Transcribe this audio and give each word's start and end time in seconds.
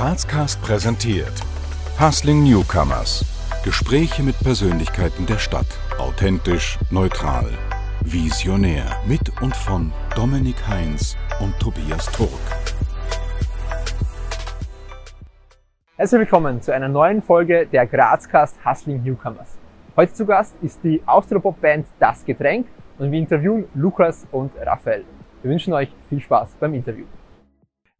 Grazcast 0.00 0.62
präsentiert 0.62 1.42
Hustling 2.00 2.42
Newcomers. 2.42 3.22
Gespräche 3.62 4.22
mit 4.22 4.34
Persönlichkeiten 4.38 5.26
der 5.26 5.36
Stadt. 5.36 5.66
Authentisch, 5.98 6.78
neutral, 6.90 7.50
visionär. 8.00 8.86
Mit 9.06 9.30
und 9.42 9.54
von 9.54 9.92
Dominik 10.16 10.56
Heinz 10.66 11.18
und 11.38 11.52
Tobias 11.60 12.06
Turk. 12.12 12.30
Herzlich 15.96 16.20
willkommen 16.20 16.62
zu 16.62 16.72
einer 16.72 16.88
neuen 16.88 17.20
Folge 17.20 17.66
der 17.66 17.86
Grazcast 17.86 18.56
Hustling 18.64 19.02
Newcomers. 19.02 19.58
Heute 19.96 20.14
zu 20.14 20.24
Gast 20.24 20.54
ist 20.62 20.82
die 20.82 21.02
Austropop-Band 21.04 21.86
Das 21.98 22.24
Getränk 22.24 22.66
und 22.98 23.12
wir 23.12 23.18
interviewen 23.18 23.66
Lukas 23.74 24.26
und 24.32 24.52
Raphael. 24.62 25.04
Wir 25.42 25.50
wünschen 25.50 25.74
euch 25.74 25.90
viel 26.08 26.20
Spaß 26.20 26.56
beim 26.58 26.72
Interview. 26.72 27.04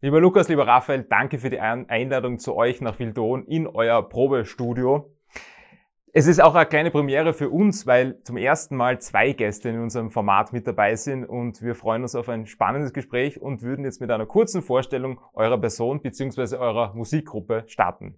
Lieber 0.03 0.19
Lukas, 0.19 0.49
lieber 0.49 0.65
Raphael, 0.65 1.03
danke 1.03 1.37
für 1.37 1.51
die 1.51 1.59
Einladung 1.59 2.39
zu 2.39 2.55
euch 2.55 2.81
nach 2.81 2.97
Wildon 2.97 3.45
in 3.45 3.67
euer 3.67 4.01
Probestudio. 4.09 5.13
Es 6.11 6.25
ist 6.25 6.41
auch 6.41 6.55
eine 6.55 6.65
kleine 6.65 6.89
Premiere 6.89 7.35
für 7.35 7.51
uns, 7.51 7.85
weil 7.85 8.19
zum 8.23 8.35
ersten 8.35 8.75
Mal 8.75 8.99
zwei 8.99 9.33
Gäste 9.33 9.69
in 9.69 9.79
unserem 9.79 10.09
Format 10.09 10.53
mit 10.53 10.65
dabei 10.65 10.95
sind 10.95 11.23
und 11.23 11.61
wir 11.61 11.75
freuen 11.75 12.01
uns 12.01 12.15
auf 12.15 12.29
ein 12.29 12.47
spannendes 12.47 12.93
Gespräch 12.93 13.39
und 13.39 13.61
würden 13.61 13.85
jetzt 13.85 14.01
mit 14.01 14.09
einer 14.09 14.25
kurzen 14.25 14.63
Vorstellung 14.63 15.19
eurer 15.35 15.59
Person 15.59 16.01
bzw. 16.01 16.55
eurer 16.55 16.95
Musikgruppe 16.95 17.65
starten. 17.67 18.15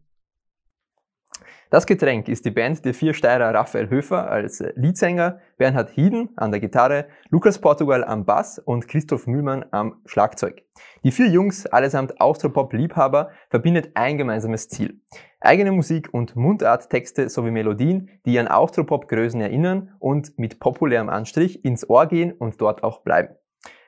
Das 1.74 1.88
Getränk 1.88 2.28
ist 2.28 2.46
die 2.46 2.52
Band 2.52 2.86
der 2.86 2.94
vier 2.94 3.16
Steirer 3.16 3.52
Raphael 3.52 3.90
Höfer 3.90 4.30
als 4.30 4.64
Leadsänger, 4.76 5.40
Bernhard 5.58 5.90
Hieden 5.90 6.30
an 6.36 6.52
der 6.52 6.60
Gitarre, 6.60 7.08
Lukas 7.32 7.60
Portugal 7.60 8.04
am 8.04 8.26
Bass 8.26 8.60
und 8.60 8.88
Christoph 8.88 9.26
Mühlmann 9.26 9.66
am 9.72 9.96
Schlagzeug. 10.06 10.62
Die 11.04 11.12
vier 11.12 11.30
Jungs, 11.30 11.66
allesamt 11.66 12.22
Austropop-Liebhaber, 12.22 13.32
verbindet 13.50 13.92
ein 13.96 14.20
gemeinsames 14.20 14.70
Ziel. 14.70 15.02
Eigene 15.40 15.72
Musik 15.72 16.14
und 16.14 16.36
Mundarttexte 16.36 17.28
sowie 17.28 17.50
Melodien, 17.50 18.10
die 18.26 18.38
an 18.38 18.48
Austropop-Größen 18.48 19.42
erinnern 19.42 19.96
und 19.98 20.38
mit 20.38 20.60
populärem 20.60 21.10
Anstrich 21.10 21.66
ins 21.66 21.90
Ohr 21.90 22.06
gehen 22.06 22.34
und 22.34 22.62
dort 22.62 22.84
auch 22.84 23.02
bleiben. 23.02 23.36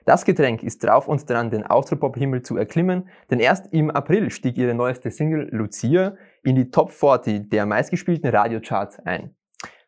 Das 0.06 0.24
Getränk 0.24 0.62
ist 0.62 0.84
drauf 0.84 1.08
und 1.08 1.28
dran, 1.28 1.50
den 1.50 1.66
Austropop-Himmel 1.66 2.44
zu 2.44 2.58
erklimmen, 2.58 3.10
denn 3.32 3.40
erst 3.40 3.74
im 3.74 3.90
April 3.90 4.30
stieg 4.30 4.56
ihre 4.56 4.76
neueste 4.76 5.10
Single 5.10 5.50
Lucia 5.52 6.16
in 6.44 6.56
die 6.56 6.70
Top 6.70 6.92
40 6.92 7.50
der 7.50 7.66
meistgespielten 7.66 8.30
Radiocharts 8.30 9.00
ein. 9.00 9.34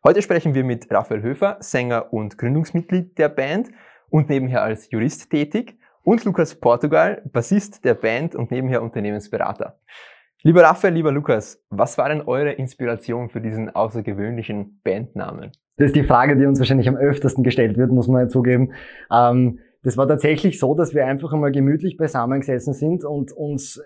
Heute 0.03 0.23
sprechen 0.23 0.55
wir 0.55 0.63
mit 0.63 0.91
Raphael 0.91 1.21
Höfer, 1.21 1.57
Sänger 1.59 2.11
und 2.11 2.39
Gründungsmitglied 2.39 3.15
der 3.19 3.29
Band 3.29 3.69
und 4.09 4.27
nebenher 4.27 4.63
als 4.63 4.89
Jurist 4.89 5.29
tätig 5.29 5.77
und 6.01 6.25
Lukas 6.25 6.55
Portugal, 6.55 7.21
Bassist 7.31 7.85
der 7.85 7.93
Band 7.93 8.33
und 8.33 8.49
nebenher 8.49 8.81
Unternehmensberater. 8.81 9.79
Lieber 10.41 10.63
Raphael, 10.63 10.95
lieber 10.95 11.11
Lukas, 11.11 11.63
was 11.69 11.95
war 11.99 12.09
denn 12.09 12.21
eure 12.21 12.53
Inspiration 12.53 13.29
für 13.29 13.41
diesen 13.41 13.69
außergewöhnlichen 13.69 14.81
Bandnamen? 14.83 15.51
Das 15.75 15.87
ist 15.87 15.95
die 15.95 16.03
Frage, 16.03 16.35
die 16.37 16.47
uns 16.47 16.57
wahrscheinlich 16.57 16.87
am 16.87 16.95
öftersten 16.95 17.43
gestellt 17.43 17.77
wird, 17.77 17.91
muss 17.91 18.07
man 18.07 18.21
ja 18.21 18.29
zugeben. 18.29 18.73
Ähm, 19.11 19.59
das 19.87 19.95
war 19.95 20.05
tatsächlich 20.05 20.59
so, 20.59 20.75
dass 20.75 20.93
wir 20.93 21.05
einfach 21.05 21.31
einmal 21.31 21.53
gemütlich 21.53 21.95
beisammen 21.95 22.41
gesessen 22.41 22.73
sind 22.73 23.05
und 23.05 23.31
uns 23.31 23.81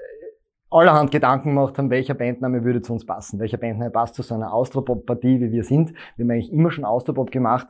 allerhand 0.71 1.11
Gedanken 1.11 1.49
gemacht 1.49 1.77
haben, 1.77 1.91
welcher 1.91 2.15
Bandname 2.15 2.63
würde 2.63 2.81
zu 2.81 2.93
uns 2.93 3.05
passen, 3.05 3.39
welcher 3.39 3.57
Bandname 3.57 3.91
passt 3.91 4.15
zu 4.15 4.23
so 4.23 4.33
einer 4.33 4.51
Austropop-Partie, 4.51 5.39
wie 5.39 5.51
wir 5.51 5.63
sind. 5.63 5.93
Wir 6.15 6.25
haben 6.25 6.31
eigentlich 6.31 6.51
immer 6.51 6.71
schon 6.71 6.85
Austropop 6.85 7.29
gemacht. 7.29 7.67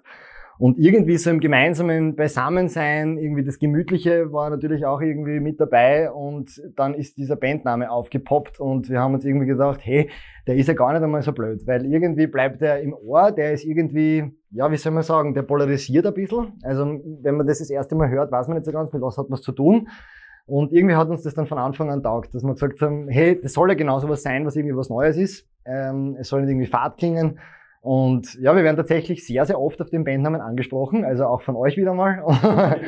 Und 0.59 0.77
irgendwie 0.79 1.17
so 1.17 1.29
im 1.29 1.41
gemeinsamen 1.41 2.15
Beisammensein, 2.15 3.17
irgendwie 3.17 3.43
das 3.43 3.59
Gemütliche 3.59 4.31
war 4.31 4.49
natürlich 4.49 4.85
auch 4.85 5.01
irgendwie 5.01 5.41
mit 5.41 5.59
dabei 5.59 6.09
und 6.09 6.51
dann 6.77 6.93
ist 6.93 7.17
dieser 7.17 7.35
Bandname 7.35 7.91
aufgepoppt 7.91 8.61
und 8.61 8.89
wir 8.89 9.01
haben 9.01 9.13
uns 9.13 9.25
irgendwie 9.25 9.47
gedacht, 9.47 9.81
hey, 9.83 10.09
der 10.47 10.55
ist 10.55 10.67
ja 10.67 10.73
gar 10.73 10.93
nicht 10.93 11.03
einmal 11.03 11.21
so 11.21 11.33
blöd, 11.33 11.67
weil 11.67 11.85
irgendwie 11.85 12.27
bleibt 12.27 12.61
der 12.61 12.79
im 12.79 12.93
Ohr, 12.93 13.33
der 13.33 13.51
ist 13.51 13.65
irgendwie, 13.65 14.31
ja, 14.51 14.71
wie 14.71 14.77
soll 14.77 14.91
man 14.91 15.03
sagen, 15.03 15.33
der 15.33 15.43
polarisiert 15.43 16.05
ein 16.05 16.13
bisschen. 16.13 16.53
Also 16.63 16.85
wenn 17.21 17.37
man 17.37 17.47
das 17.47 17.59
das 17.59 17.69
erste 17.69 17.95
Mal 17.95 18.09
hört, 18.09 18.31
weiß 18.31 18.47
man 18.47 18.57
nicht 18.57 18.65
so 18.65 18.71
ganz, 18.71 18.91
mit 18.91 19.01
was 19.01 19.17
hat 19.17 19.29
man 19.29 19.39
es 19.39 19.43
zu 19.43 19.51
tun. 19.51 19.87
Und 20.45 20.73
irgendwie 20.73 20.95
hat 20.95 21.07
uns 21.07 21.23
das 21.23 21.33
dann 21.33 21.45
von 21.45 21.57
Anfang 21.57 21.89
an 21.89 22.03
taugt, 22.03 22.33
dass 22.35 22.43
wir 22.43 22.53
gesagt 22.53 22.81
haben, 22.81 23.07
hey, 23.07 23.39
das 23.41 23.53
soll 23.53 23.69
ja 23.69 23.75
genauso 23.75 24.09
was 24.09 24.23
sein, 24.23 24.45
was 24.45 24.55
irgendwie 24.55 24.75
was 24.75 24.89
Neues 24.89 25.15
ist. 25.15 25.47
Ähm, 25.65 26.17
es 26.19 26.27
soll 26.29 26.41
nicht 26.41 26.49
irgendwie 26.49 26.67
Fahrt 26.67 26.97
klingen. 26.97 27.39
Und 27.81 28.35
ja, 28.35 28.55
wir 28.55 28.63
werden 28.63 28.77
tatsächlich 28.77 29.25
sehr, 29.25 29.45
sehr 29.45 29.59
oft 29.59 29.81
auf 29.81 29.89
den 29.89 30.03
Bandnamen 30.03 30.41
angesprochen, 30.41 31.03
also 31.05 31.25
auch 31.25 31.41
von 31.41 31.55
euch 31.55 31.77
wieder 31.77 31.93
mal. 31.93 32.23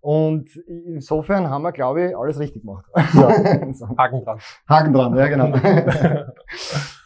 Und 0.00 0.48
insofern 0.66 1.48
haben 1.48 1.62
wir, 1.62 1.70
glaube 1.70 2.08
ich, 2.08 2.16
alles 2.16 2.40
richtig 2.40 2.62
gemacht. 2.62 2.84
Ja. 2.96 3.28
Haken 3.98 4.24
dran. 4.24 4.38
Haken 4.68 4.92
dran, 4.92 5.16
ja 5.16 5.28
genau. 5.28 5.52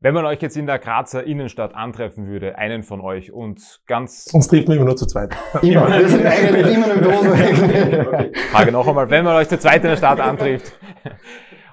Wenn 0.00 0.12
man 0.12 0.26
euch 0.26 0.42
jetzt 0.42 0.58
in 0.58 0.66
der 0.66 0.78
Grazer 0.78 1.24
Innenstadt 1.24 1.74
antreffen 1.74 2.26
würde, 2.26 2.58
einen 2.58 2.82
von 2.82 3.00
euch 3.00 3.32
und 3.32 3.80
ganz... 3.86 4.28
Uns 4.34 4.46
trifft 4.46 4.68
man 4.68 4.76
immer 4.76 4.86
nur 4.86 4.96
zu 4.96 5.06
zweit. 5.06 5.34
Immer, 5.62 5.88
wir 5.88 6.08
sind 6.08 6.26
eigentlich 6.26 6.74
immer 6.74 6.92
im 6.92 7.00
Büro. 7.00 8.32
Frage 8.52 8.72
noch 8.72 8.86
einmal, 8.86 9.08
wenn 9.08 9.24
man 9.24 9.36
euch 9.36 9.48
zu 9.48 9.58
zweit 9.58 9.82
in 9.84 9.88
der 9.88 9.96
Stadt 9.96 10.20
antrifft 10.20 10.78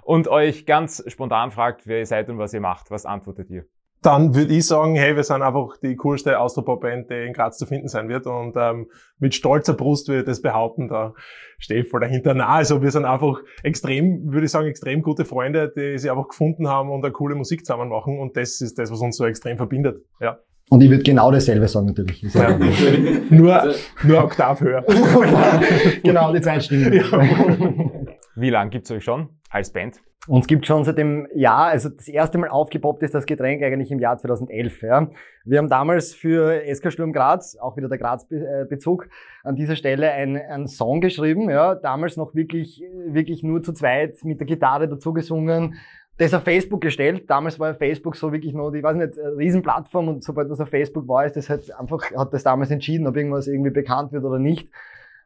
und 0.03 0.29
euch 0.29 0.65
ganz 0.65 1.03
spontan 1.07 1.51
fragt, 1.51 1.85
wer 1.85 1.99
ihr 1.99 2.05
seid 2.05 2.29
und 2.29 2.37
was 2.37 2.53
ihr 2.53 2.61
macht, 2.61 2.91
was 2.91 3.05
antwortet 3.05 3.49
ihr? 3.49 3.65
Dann 4.05 4.35
würde 4.35 4.53
ich 4.53 4.67
sagen, 4.67 4.95
hey, 4.95 5.15
wir 5.15 5.23
sind 5.23 5.41
einfach 5.41 5.77
die 5.81 5.95
coolste 5.95 6.39
Austropop-Band, 6.39 7.09
die 7.09 7.25
in 7.25 7.33
Graz 7.33 7.57
zu 7.57 7.65
finden 7.65 7.87
sein 7.87 8.09
wird. 8.09 8.27
Und 8.27 8.55
ähm, 8.57 8.87
mit 9.19 9.33
stolzer 9.33 9.73
Brust 9.73 10.07
würde 10.09 10.19
ich 10.21 10.25
das 10.25 10.41
behaupten, 10.41 10.89
da 10.89 11.13
stehe 11.57 11.83
ich 11.83 11.89
voll 11.89 12.01
dahinter. 12.01 12.33
Na, 12.33 12.47
also 12.47 12.81
wir 12.81 12.91
sind 12.91 13.05
einfach 13.05 13.39
extrem, 13.63 14.31
würde 14.31 14.45
ich 14.45 14.51
sagen, 14.51 14.67
extrem 14.67 15.01
gute 15.01 15.25
Freunde, 15.25 15.71
die 15.75 15.97
sich 15.97 16.11
einfach 16.11 16.27
gefunden 16.27 16.67
haben 16.67 16.89
und 16.91 17.03
eine 17.03 17.13
coole 17.13 17.35
Musik 17.35 17.65
zusammen 17.65 17.89
machen. 17.89 18.19
Und 18.19 18.35
das 18.35 18.61
ist 18.61 18.77
das, 18.77 18.91
was 18.91 18.99
uns 18.99 19.15
so 19.15 19.25
extrem 19.25 19.57
verbindet. 19.57 20.03
Ja. 20.19 20.39
Und 20.69 20.81
ich 20.81 20.89
würde 20.89 21.03
genau 21.03 21.31
dasselbe 21.31 21.67
sagen 21.67 21.87
natürlich. 21.87 22.21
Ja. 22.21 22.57
nur, 23.29 23.73
nur 24.03 24.23
Oktav 24.23 24.59
höher. 24.61 24.81
genau, 26.03 26.33
die 26.33 26.41
zwei 26.41 26.59
Stimmen. 26.59 26.93
Ja. 26.93 28.13
Wie 28.35 28.49
lange 28.49 28.71
gibt's 28.71 28.91
euch 28.91 29.03
schon 29.03 29.29
als 29.53 29.71
Band? 29.71 30.01
Uns 30.25 30.47
gibt 30.47 30.65
schon 30.65 30.85
seit 30.85 30.97
dem 30.97 31.27
Jahr, 31.35 31.65
also 31.65 31.89
das 31.89 32.07
erste 32.07 32.37
Mal 32.37 32.47
aufgepoppt 32.47 33.03
ist 33.03 33.13
das 33.13 33.25
Getränk 33.25 33.61
eigentlich 33.61 33.91
im 33.91 33.99
Jahr 33.99 34.17
2011. 34.17 34.81
Ja. 34.81 35.09
Wir 35.43 35.57
haben 35.57 35.67
damals 35.67 36.13
für 36.13 36.61
SK 36.73 36.93
Sturm 36.93 37.11
Graz, 37.11 37.57
auch 37.57 37.75
wieder 37.75 37.89
der 37.89 37.97
Graz-Bezug, 37.97 39.09
an 39.43 39.57
dieser 39.57 39.75
Stelle 39.75 40.11
einen, 40.11 40.37
einen 40.37 40.67
Song 40.67 41.01
geschrieben. 41.01 41.49
Ja. 41.49 41.75
Damals 41.75 42.15
noch 42.15 42.33
wirklich, 42.35 42.81
wirklich 43.07 43.43
nur 43.43 43.61
zu 43.63 43.73
zweit 43.73 44.23
mit 44.23 44.39
der 44.39 44.47
Gitarre 44.47 44.87
dazu 44.87 45.11
gesungen. 45.11 45.75
Das 46.17 46.33
auf 46.33 46.43
Facebook 46.43 46.79
gestellt. 46.79 47.29
Damals 47.29 47.59
war 47.59 47.75
Facebook 47.75 48.15
so 48.15 48.31
wirklich 48.31 48.53
nur, 48.53 48.73
ich 48.73 48.83
weiß 48.83 48.95
nicht, 48.95 49.19
eine 49.19 49.35
Riesenplattform 49.35 50.07
und 50.07 50.23
sobald 50.23 50.49
das 50.49 50.61
auf 50.61 50.69
Facebook 50.69 51.07
war, 51.07 51.25
ist 51.25 51.35
das 51.35 51.49
halt 51.49 51.77
einfach, 51.77 52.11
hat 52.15 52.33
das 52.33 52.43
damals 52.43 52.71
entschieden, 52.71 53.07
ob 53.07 53.17
irgendwas 53.17 53.47
irgendwie 53.47 53.71
bekannt 53.71 54.13
wird 54.13 54.23
oder 54.23 54.39
nicht. 54.39 54.69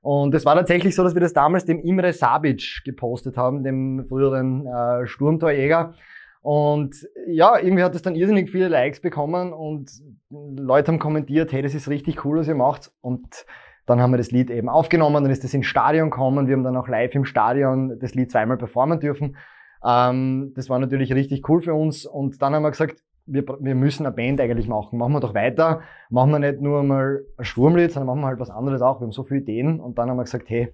Und 0.01 0.33
es 0.33 0.45
war 0.45 0.55
tatsächlich 0.55 0.95
so, 0.95 1.03
dass 1.03 1.15
wir 1.15 1.21
das 1.21 1.33
damals 1.33 1.65
dem 1.65 1.79
Imre 1.79 2.13
Sabic 2.13 2.81
gepostet 2.85 3.37
haben, 3.37 3.63
dem 3.63 4.05
früheren 4.05 4.65
äh, 4.65 5.07
Sturmtorjäger. 5.07 5.93
Und 6.41 6.95
ja, 7.27 7.57
irgendwie 7.57 7.83
hat 7.83 7.95
es 7.95 8.01
dann 8.01 8.15
irrsinnig 8.15 8.49
viele 8.49 8.69
Likes 8.69 9.01
bekommen 9.01 9.51
und 9.51 9.91
Leute 10.29 10.91
haben 10.91 10.99
kommentiert, 10.99 11.51
hey, 11.51 11.61
das 11.61 11.73
ist 11.73 11.89
richtig 11.89 12.23
cool, 12.23 12.39
was 12.39 12.47
ihr 12.47 12.55
macht. 12.55 12.91
Und 13.01 13.45
dann 13.85 14.01
haben 14.01 14.11
wir 14.11 14.17
das 14.17 14.31
Lied 14.31 14.49
eben 14.49 14.69
aufgenommen, 14.69 15.23
dann 15.23 15.31
ist 15.31 15.43
das 15.43 15.53
ins 15.53 15.65
Stadion 15.65 16.09
gekommen. 16.09 16.47
Wir 16.47 16.55
haben 16.55 16.63
dann 16.63 16.77
auch 16.77 16.87
live 16.87 17.15
im 17.15 17.25
Stadion 17.25 17.99
das 17.99 18.13
Lied 18.15 18.31
zweimal 18.31 18.57
performen 18.57 18.99
dürfen. 18.99 19.37
Ähm, 19.83 20.53
das 20.55 20.69
war 20.69 20.79
natürlich 20.79 21.13
richtig 21.13 21.47
cool 21.49 21.61
für 21.61 21.73
uns. 21.73 22.05
Und 22.05 22.41
dann 22.41 22.53
haben 22.53 22.63
wir 22.63 22.71
gesagt, 22.71 23.01
wir, 23.27 23.43
wir 23.59 23.75
müssen 23.75 24.05
eine 24.05 24.15
Band 24.15 24.41
eigentlich 24.41 24.67
machen. 24.67 24.97
Machen 24.97 25.13
wir 25.13 25.19
doch 25.19 25.35
weiter. 25.35 25.81
Machen 26.09 26.31
wir 26.31 26.39
nicht 26.39 26.61
nur 26.61 26.83
mal 26.83 27.25
ein 27.37 27.45
Sturmlied, 27.45 27.91
sondern 27.91 28.07
machen 28.07 28.21
wir 28.21 28.27
halt 28.27 28.39
was 28.39 28.49
anderes 28.49 28.81
auch. 28.81 28.99
Wir 28.99 29.05
haben 29.05 29.11
so 29.11 29.23
viele 29.23 29.41
Ideen. 29.41 29.79
Und 29.79 29.97
dann 29.97 30.09
haben 30.09 30.17
wir 30.17 30.23
gesagt, 30.23 30.49
hey, 30.49 30.73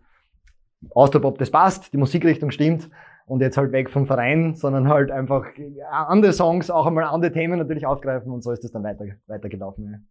Austropop, 0.92 1.38
das 1.38 1.50
passt, 1.50 1.92
die 1.94 1.98
Musikrichtung 1.98 2.52
stimmt. 2.52 2.90
Und 3.26 3.42
jetzt 3.42 3.58
halt 3.58 3.72
weg 3.72 3.90
vom 3.90 4.06
Verein, 4.06 4.54
sondern 4.54 4.90
halt 4.90 5.10
einfach 5.10 5.46
andere 5.90 6.34
Songs, 6.34 6.70
auch 6.70 6.86
einmal 6.86 7.06
andere 7.06 7.32
Themen 7.32 7.58
natürlich 7.58 7.86
aufgreifen. 7.86 8.32
Und 8.32 8.44
so 8.44 8.52
ist 8.52 8.64
das 8.64 8.72
dann 8.72 8.84
weiter, 8.84 9.06
weitergelaufen. 9.28 10.10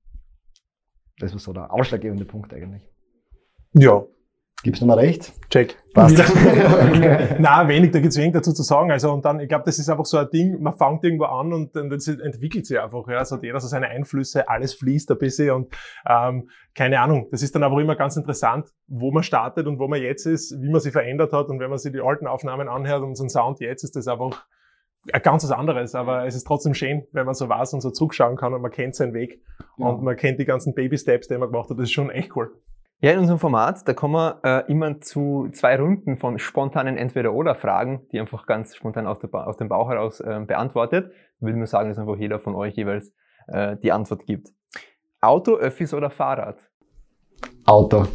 Das 1.19 1.33
war 1.33 1.39
so 1.39 1.53
der 1.53 1.73
ausschlaggebende 1.73 2.25
Punkt 2.25 2.55
eigentlich. 2.55 2.89
Ja, 3.75 4.05
Gibst 4.63 4.81
du 4.81 4.87
mal 4.87 4.99
recht? 4.99 5.33
Check. 5.51 5.77
Passt. 5.93 6.17
Na, 7.39 7.67
wenig, 7.67 7.91
da 7.91 7.99
gibt's 7.99 8.17
wenig 8.17 8.33
dazu 8.33 8.53
zu 8.53 8.63
sagen. 8.63 8.93
Also, 8.93 9.13
und 9.13 9.25
dann, 9.25 9.41
ich 9.41 9.49
glaube, 9.49 9.65
das 9.65 9.79
ist 9.81 9.89
einfach 9.89 10.05
so 10.05 10.19
ein 10.19 10.29
Ding, 10.33 10.63
man 10.63 10.73
fängt 10.75 11.03
irgendwo 11.03 11.25
an 11.25 11.53
und, 11.53 11.75
das 11.75 12.07
entwickelt 12.07 12.67
sich 12.67 12.79
einfach. 12.79 13.09
Ja. 13.09 13.19
Also, 13.19 13.39
jeder 13.43 13.59
so 13.59 13.67
seine 13.67 13.89
Einflüsse, 13.89 14.49
alles 14.49 14.75
fließt 14.75 15.11
ein 15.11 15.19
bisschen 15.19 15.51
und 15.51 15.75
ähm, 16.09 16.49
keine 16.77 17.01
Ahnung. 17.01 17.27
Das 17.33 17.43
ist 17.43 17.57
dann 17.57 17.65
aber 17.65 17.81
immer 17.81 17.97
ganz 17.97 18.17
interessant, 18.17 18.69
wo 18.87 19.11
man 19.11 19.25
startet 19.25 19.67
und 19.67 19.81
wo 19.81 19.89
man 19.89 20.01
jetzt 20.01 20.27
ist, 20.27 20.57
wie 20.61 20.71
man 20.71 20.81
sich 20.81 20.93
verändert 20.93 21.33
hat. 21.33 21.49
Und 21.49 21.59
wenn 21.59 21.69
man 21.69 21.79
sich 21.79 21.93
die 21.93 22.01
alten 22.01 22.29
Aufnahmen 22.29 22.69
anhört 22.69 23.03
und 23.03 23.09
unseren 23.09 23.31
Sound 23.31 23.59
jetzt, 23.59 23.83
ist 23.83 23.97
das 23.97 24.07
einfach 24.07 24.47
ein 25.13 25.23
ganz 25.23 25.43
was 25.43 25.51
anderes, 25.51 25.97
aber 25.97 26.27
es 26.27 26.37
ist 26.37 26.47
trotzdem 26.47 26.75
schön, 26.75 27.05
wenn 27.11 27.27
man 27.27 27.35
so 27.35 27.49
weiß 27.49 27.75
und 27.75 27.81
so 27.81 27.91
zurückschauen 27.91 28.37
kann 28.37 28.55
und 28.55 28.63
man 28.63 28.71
kennt 28.71 28.95
seinen 28.95 29.15
Weg 29.15 29.43
ja. 29.77 29.87
und 29.87 30.05
man 30.05 30.17
kennt 30.17 30.39
die 30.39 30.45
ganzen 30.45 30.75
Baby-Steps, 30.75 31.27
die 31.27 31.37
man 31.37 31.51
gemacht 31.51 31.69
hat. 31.71 31.79
Das 31.79 31.85
ist 31.85 31.93
schon 31.93 32.11
echt 32.11 32.37
cool. 32.37 32.53
Ja, 33.05 33.11
in 33.11 33.19
unserem 33.19 33.41
Format, 33.41 33.89
da 33.89 33.95
kommen 33.95 34.15
wir 34.15 34.39
äh, 34.45 34.71
immer 34.71 35.01
zu 35.01 35.49
zwei 35.53 35.77
Runden 35.77 36.17
von 36.17 36.39
spontanen 36.39 36.97
Entweder-Oder-Fragen, 36.97 38.07
die 38.13 38.21
einfach 38.21 38.47
ganz 38.47 38.77
spontan 38.77 39.09
aus, 39.09 39.19
ba 39.19 39.43
aus 39.43 39.57
dem 39.57 39.69
Bauch 39.69 39.89
heraus 39.89 40.21
äh, 40.21 40.39
beantwortet. 40.47 41.13
Würde 41.41 41.59
mir 41.59 41.67
sagen, 41.67 41.89
dass 41.89 41.99
einfach 41.99 42.17
jeder 42.17 42.39
von 42.39 42.55
euch 42.55 42.77
jeweils 42.77 43.13
äh, 43.49 43.77
die 43.79 43.91
Antwort 43.91 44.25
gibt. 44.25 44.51
Auto, 45.21 45.57
Öffis 45.57 45.93
oder 45.95 46.11
Fahrrad? 46.11 46.61
Auto. 47.67 48.07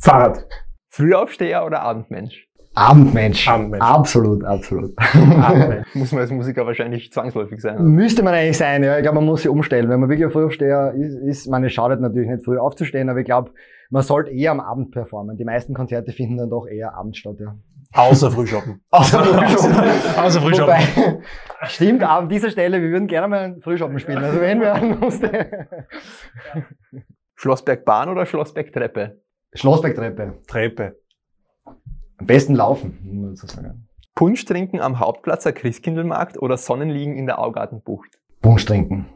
Fahrrad. 0.00 0.46
Frühaufsteher 0.90 1.66
oder 1.66 1.82
Abendmensch? 1.82 2.46
Abendmensch. 2.76 3.48
Abendmensch. 3.48 3.82
Absolut, 3.82 4.44
absolut. 4.44 4.92
Abendmensch. 4.98 5.86
Muss 5.94 6.12
man 6.12 6.20
als 6.20 6.30
Musiker 6.30 6.66
wahrscheinlich 6.66 7.10
zwangsläufig 7.10 7.60
sein. 7.60 7.76
oder? 7.76 7.84
Müsste 7.84 8.22
man 8.22 8.34
eigentlich 8.34 8.58
sein, 8.58 8.84
ja. 8.84 8.96
Ich 8.98 9.02
glaube, 9.02 9.16
man 9.16 9.24
muss 9.24 9.42
sich 9.42 9.48
umstellen. 9.48 9.88
Wenn 9.88 9.98
man 9.98 10.10
wirklich 10.10 10.26
ein 10.26 10.30
Frühaufsteher 10.30 10.92
ist, 10.94 11.14
ist 11.14 11.46
man 11.48 11.64
es 11.64 11.72
schadet 11.72 12.00
natürlich 12.02 12.28
nicht 12.28 12.44
früh 12.44 12.58
aufzustehen, 12.58 13.08
aber 13.08 13.20
ich 13.20 13.24
glaube, 13.24 13.52
man 13.88 14.02
sollte 14.02 14.30
eher 14.30 14.50
am 14.50 14.60
Abend 14.60 14.90
performen. 14.92 15.38
Die 15.38 15.44
meisten 15.44 15.72
Konzerte 15.72 16.12
finden 16.12 16.36
dann 16.36 16.50
doch 16.50 16.66
eher 16.66 16.94
abends 16.94 17.18
statt, 17.18 17.36
ja. 17.40 17.56
Außer 17.94 18.30
Frühschoppen. 18.30 18.82
Außer 18.90 19.20
Außer 19.20 20.40
Frühschoppen. 20.42 20.74
Wobei, 20.74 21.20
stimmt, 21.68 22.02
aber 22.02 22.24
an 22.24 22.28
dieser 22.28 22.50
Stelle, 22.50 22.82
wir 22.82 22.90
würden 22.90 23.08
gerne 23.08 23.28
mal 23.28 23.40
einen 23.40 23.62
Frühschoppen 23.62 23.98
spielen. 23.98 24.22
Also 24.22 24.40
wenn 24.40 24.60
wir 24.60 24.74
musste. 25.00 25.78
Schlossbergbahn 27.36 28.10
oder 28.10 28.26
Schlossbergtreppe? 28.26 29.22
Schlossbergtreppe. 29.54 30.42
Treppe. 30.46 30.96
Am 32.18 32.26
besten 32.26 32.54
laufen, 32.54 32.98
muss 33.02 33.14
man 33.14 33.36
so 33.36 33.46
sagen. 33.46 33.88
Punsch 34.14 34.44
trinken 34.46 34.80
am 34.80 34.98
Hauptplatzer 34.98 35.52
Christkindlmarkt 35.52 36.40
oder 36.40 36.56
Sonnenliegen 36.56 37.16
in 37.16 37.26
der 37.26 37.38
Augartenbucht? 37.38 38.18
Punsch 38.40 38.64
trinken. 38.64 39.06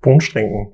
Punsch 0.00 0.32
trinken. 0.32 0.72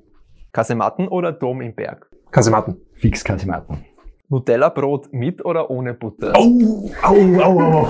Kasematten 0.51 1.07
oder 1.07 1.31
Dom 1.31 1.61
im 1.61 1.73
Berg? 1.73 2.09
Kasematten. 2.31 2.77
Fix 2.93 3.23
Kasimaten. 3.23 3.85
Nutella-Brot 4.29 5.13
mit 5.13 5.43
oder 5.45 5.69
ohne 5.69 5.93
Butter? 5.93 6.33
Au, 6.35 6.89
au, 7.01 7.41
au, 7.41 7.61
au. 7.61 7.87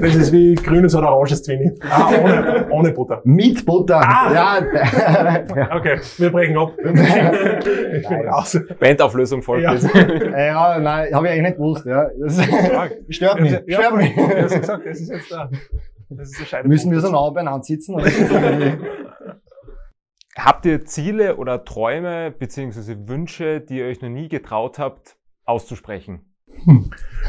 Das 0.00 0.16
ist 0.16 0.32
wie 0.32 0.56
grünes 0.56 0.94
oder 0.96 1.12
oranges 1.14 1.42
Zwinni. 1.44 1.70
Ah, 1.88 2.10
ohne, 2.20 2.66
ohne 2.70 2.92
Butter. 2.92 3.20
Mit 3.24 3.64
Butter. 3.64 4.00
Ah! 4.00 4.32
Ja. 4.34 4.58
Okay, 5.76 6.00
wir 6.16 6.30
brechen 6.32 6.58
ab. 6.58 6.72
Ich 6.82 8.08
bin 8.08 8.28
raus. 8.28 8.58
Bandauflösung 8.80 9.42
folgt 9.42 9.62
Ja. 9.64 9.72
jetzt. 9.74 9.88
ja 9.94 10.78
nein, 10.80 11.14
habe 11.14 11.26
ich 11.26 11.32
eigentlich 11.32 11.42
nicht 11.42 11.56
gewusst. 11.56 11.86
Ja. 11.86 12.08
Das 12.18 12.40
stört 13.14 13.40
mich. 13.40 13.52
Ja, 13.66 13.78
Stört 13.82 13.96
mich. 13.96 14.16
Ja, 14.16 14.34
das 14.42 14.52
ist 14.52 14.60
gesagt, 14.60 14.86
das 14.86 15.00
ist 15.00 15.10
jetzt 15.10 15.30
da. 15.32 15.48
Das 16.10 16.28
ist 16.30 16.40
der 16.40 16.44
Scheidepunkt. 16.46 16.68
Müssen 16.68 16.90
wir 16.90 17.00
so 17.00 17.10
nah 17.12 17.30
beieinander 17.30 17.62
sitzen? 17.62 17.96
Habt 20.36 20.66
ihr 20.66 20.84
Ziele 20.84 21.36
oder 21.36 21.64
Träume 21.64 22.30
beziehungsweise 22.36 23.08
Wünsche, 23.08 23.60
die 23.60 23.78
ihr 23.78 23.86
euch 23.86 24.00
noch 24.02 24.08
nie 24.08 24.28
getraut 24.28 24.78
habt, 24.78 25.16
auszusprechen? 25.48 26.20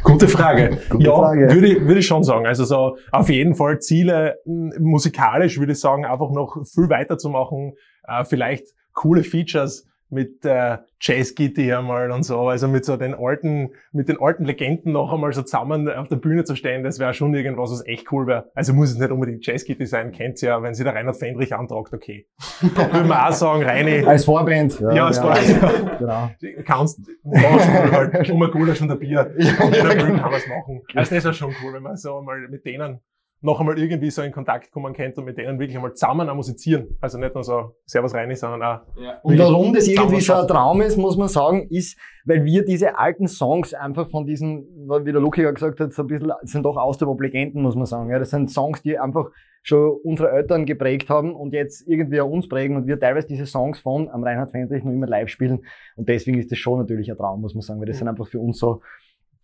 Gute 0.04 0.28
Frage. 0.28 0.78
Gute 0.90 1.06
ja, 1.06 1.16
Frage. 1.16 1.52
Würde, 1.54 1.68
ich- 1.68 1.82
würde 1.82 2.00
ich 2.00 2.08
schon 2.08 2.24
sagen. 2.24 2.46
Also 2.46 2.66
so 2.66 2.98
auf 3.12 3.30
jeden 3.30 3.56
Fall 3.56 3.80
Ziele 3.80 4.38
m, 4.46 4.72
musikalisch 4.80 5.60
würde 5.60 5.74
ich 5.74 5.80
sagen, 5.80 6.06
einfach 6.06 6.32
noch 6.32 6.64
viel 6.66 6.90
weiterzumachen. 6.90 7.74
Äh, 8.08 8.26
vielleicht 8.26 8.66
coole 8.94 9.24
Features 9.24 9.86
mit 10.10 10.46
äh, 10.46 10.78
Jazz 11.00 11.36
Kitty 11.36 11.72
einmal 11.72 12.12
und 12.12 12.24
so, 12.24 12.40
also 12.48 12.68
mit 12.68 12.86
so 12.86 12.98
den 12.98 13.14
alten, 13.14 13.72
mit 13.92 14.10
den 14.10 14.20
alten 14.20 14.46
Legenden 14.46 14.92
noch 14.92 15.14
einmal 15.14 15.32
so 15.34 15.42
zusammen 15.44 15.90
auf 15.90 16.08
der 16.08 16.18
Bühne 16.18 16.44
zu 16.44 16.56
stehen, 16.56 16.84
das 16.84 17.00
wäre 17.00 17.14
schon 17.14 17.34
irgendwas, 17.34 17.72
was 17.72 17.86
echt 17.86 18.12
cool 18.12 18.28
wäre. 18.28 18.50
Also 18.56 18.74
muss 18.74 18.92
es 18.92 18.98
nicht 18.98 19.12
unbedingt 19.12 19.46
Jazz 19.46 19.66
Kitty 19.66 19.86
sein, 19.86 20.12
kennt's 20.12 20.42
ja, 20.42 20.62
wenn 20.62 20.74
sie 20.74 20.84
der 20.84 20.96
Reinhard 20.96 21.18
Fendrich 21.18 21.54
antragt, 21.54 21.94
okay. 21.94 22.28
Würde 22.62 23.08
man 23.08 23.18
auch 23.18 23.32
sagen, 23.32 23.64
Reini, 23.64 24.04
Als 24.06 24.26
Vorband. 24.26 24.80
Ja, 24.80 25.08
als 25.08 25.20
Vorband. 25.20 26.00
Genau. 26.00 26.32
kannst, 26.66 27.00
machst 27.24 27.68
du 27.68 27.92
halt 27.92 28.30
um 28.30 28.42
ein 28.42 28.52
Gulasch 28.52 28.82
und 28.82 28.92
ein 28.92 29.00
Bier. 29.00 29.32
Ja, 29.38 29.50
Ja, 29.50 29.70
ja, 29.70 29.94
genau. 29.94 30.06
genau. 30.06 30.22
kann 30.22 30.32
man 30.32 30.40
es 30.40 30.48
machen. 30.48 30.82
Also 30.96 31.16
das 31.16 31.24
wäre 31.24 31.34
schon 31.34 31.56
cool, 31.64 31.74
wenn 31.74 31.84
man 31.84 31.98
so 31.98 32.22
mal 32.22 32.48
mit 32.50 32.66
denen 32.66 33.00
noch 33.42 33.60
einmal 33.60 33.80
irgendwie 33.80 34.10
so 34.10 34.22
in 34.22 34.32
Kontakt 34.32 34.72
kommen 34.72 34.94
könnte 34.94 35.22
und 35.22 35.26
mit 35.26 35.38
denen 35.38 35.60
wirklich 35.60 35.78
einmal 35.78 35.94
zusammen 35.94 36.28
auch 36.30 36.36
musizieren. 36.36 36.98
Also 37.00 37.18
nicht 37.18 37.34
nur 37.34 37.44
so 37.44 37.76
Servus 37.86 38.14
Reini, 38.14 38.36
sondern 38.36 38.62
auch 38.62 38.82
Und 39.24 39.40
warum 39.40 39.74
das 39.74 39.88
irgendwie 39.88 40.20
so 40.20 40.34
ein. 40.34 40.48
Traum 40.48 40.82
ist, 40.82 40.98
muss 40.98 41.16
man 41.16 41.30
sagen, 41.30 41.68
ist, 41.70 41.98
weil 42.26 42.44
wir 42.44 42.66
diese 42.66 42.98
alten 42.98 43.28
Songs 43.28 43.74
einfach 43.74 44.10
von 44.10 44.26
diesen, 44.26 44.68
wie 45.04 45.12
der 45.12 45.22
Luki 45.22 45.42
ja 45.42 45.52
gesagt 45.52 45.80
hat, 45.80 45.94
so 45.94 46.04
ein 46.04 46.08
bisschen, 46.08 46.32
sind 46.42 46.64
doch 46.64 46.76
Austauschlegenden, 46.76 47.62
muss 47.62 47.76
man 47.76 47.86
sagen. 47.86 48.10
Ja, 48.10 48.20
das 48.20 48.32
sind 48.32 48.52
Songs, 48.52 48.82
die 48.82 49.00
einfach 49.00 49.30
schon 49.62 49.98
unsere 50.04 50.32
Eltern 50.32 50.66
geprägt 50.66 51.10
haben 51.10 51.34
und 51.34 51.54
jetzt 51.54 51.88
irgendwie 51.88 52.20
auch 52.22 52.30
uns 52.30 52.48
prägen 52.48 52.76
und 52.76 52.88
wir 52.88 53.00
teilweise 53.00 53.28
diese 53.28 53.46
Songs 53.46 53.80
von 53.80 54.10
am 54.10 54.24
Reinhard 54.24 54.52
Fendrich 54.52 54.84
noch 54.84 54.92
immer 54.92 55.08
live 55.08 55.30
spielen. 55.30 55.66
Und 55.96 56.10
deswegen 56.10 56.40
ist 56.40 56.52
das 56.52 56.58
schon 56.58 56.80
natürlich 56.80 57.10
ein 57.10 57.18
Traum, 57.18 57.42
muss 57.42 57.54
man 57.54 57.62
sagen, 57.62 57.80
weil 57.80 57.88
das 57.88 57.98
sind 57.98 58.08
einfach 58.08 58.28
für 58.28 58.40
uns 58.40 58.58
so, 58.58 58.82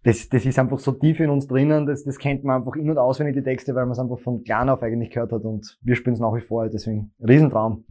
das, 0.05 0.29
das 0.29 0.45
ist 0.45 0.57
einfach 0.57 0.79
so 0.79 0.93
tief 0.93 1.19
in 1.19 1.29
uns 1.29 1.47
drinnen, 1.47 1.85
das, 1.85 2.03
das 2.03 2.17
kennt 2.17 2.43
man 2.45 2.57
einfach 2.61 2.75
in- 2.75 2.89
und 2.89 2.97
auswendig, 2.97 3.35
die 3.35 3.43
Texte, 3.43 3.75
weil 3.75 3.83
man 3.85 3.91
es 3.91 3.99
einfach 3.99 4.19
von 4.19 4.43
klein 4.43 4.69
auf 4.69 4.81
eigentlich 4.81 5.09
gehört 5.09 5.31
hat 5.33 5.43
und 5.43 5.77
wir 5.81 5.95
spielen 5.95 6.13
es 6.13 6.19
nach 6.21 6.33
wie 6.33 6.41
vor, 6.41 6.69
deswegen 6.69 7.11
Riesentraum. 7.27 7.83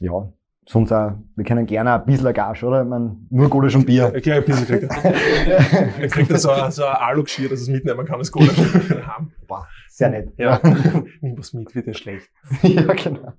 Ja, 0.00 0.32
sonst 0.66 0.90
auch, 0.92 1.12
wir 1.36 1.44
können 1.44 1.66
gerne 1.66 1.94
ein 1.94 2.04
bisschen 2.06 2.32
Gage, 2.32 2.66
oder? 2.66 2.82
Ich 2.82 2.88
mein, 2.88 3.26
nur 3.30 3.48
Gulasch 3.48 3.76
und 3.76 3.86
Bier. 3.86 4.12
Okay, 4.16 4.32
ein 4.32 4.44
bisschen 4.44 4.66
kriegt 4.66 4.84
er. 4.84 6.00
Er 6.00 6.08
kriegt 6.08 6.30
er 6.30 6.38
so, 6.38 6.50
ein- 6.50 6.70
so 6.72 6.84
ein 6.84 6.94
Alu-Geschirr, 6.96 7.48
dass 7.50 7.60
er 7.60 7.62
es 7.62 7.68
mitnehmen 7.68 8.04
kann, 8.06 8.18
das 8.18 8.32
Gulasch 8.32 8.56
Heim. 8.56 9.32
Boah, 9.46 9.68
sehr 9.90 10.08
nett. 10.10 10.32
Ja. 10.38 10.60
Nimm 11.20 11.38
was 11.38 11.52
mit, 11.52 11.74
wird 11.74 11.86
ja 11.86 11.94
schlecht. 11.94 12.28
ja, 12.62 12.82
genau. 12.94 13.32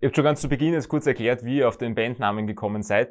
Ihr 0.00 0.06
habt 0.08 0.16
schon 0.16 0.24
ganz 0.24 0.40
zu 0.40 0.48
Beginn 0.48 0.72
jetzt 0.72 0.88
kurz 0.88 1.06
erklärt, 1.06 1.44
wie 1.44 1.58
ihr 1.58 1.68
auf 1.68 1.76
den 1.76 1.94
Bandnamen 1.94 2.46
gekommen 2.46 2.82
seid. 2.82 3.10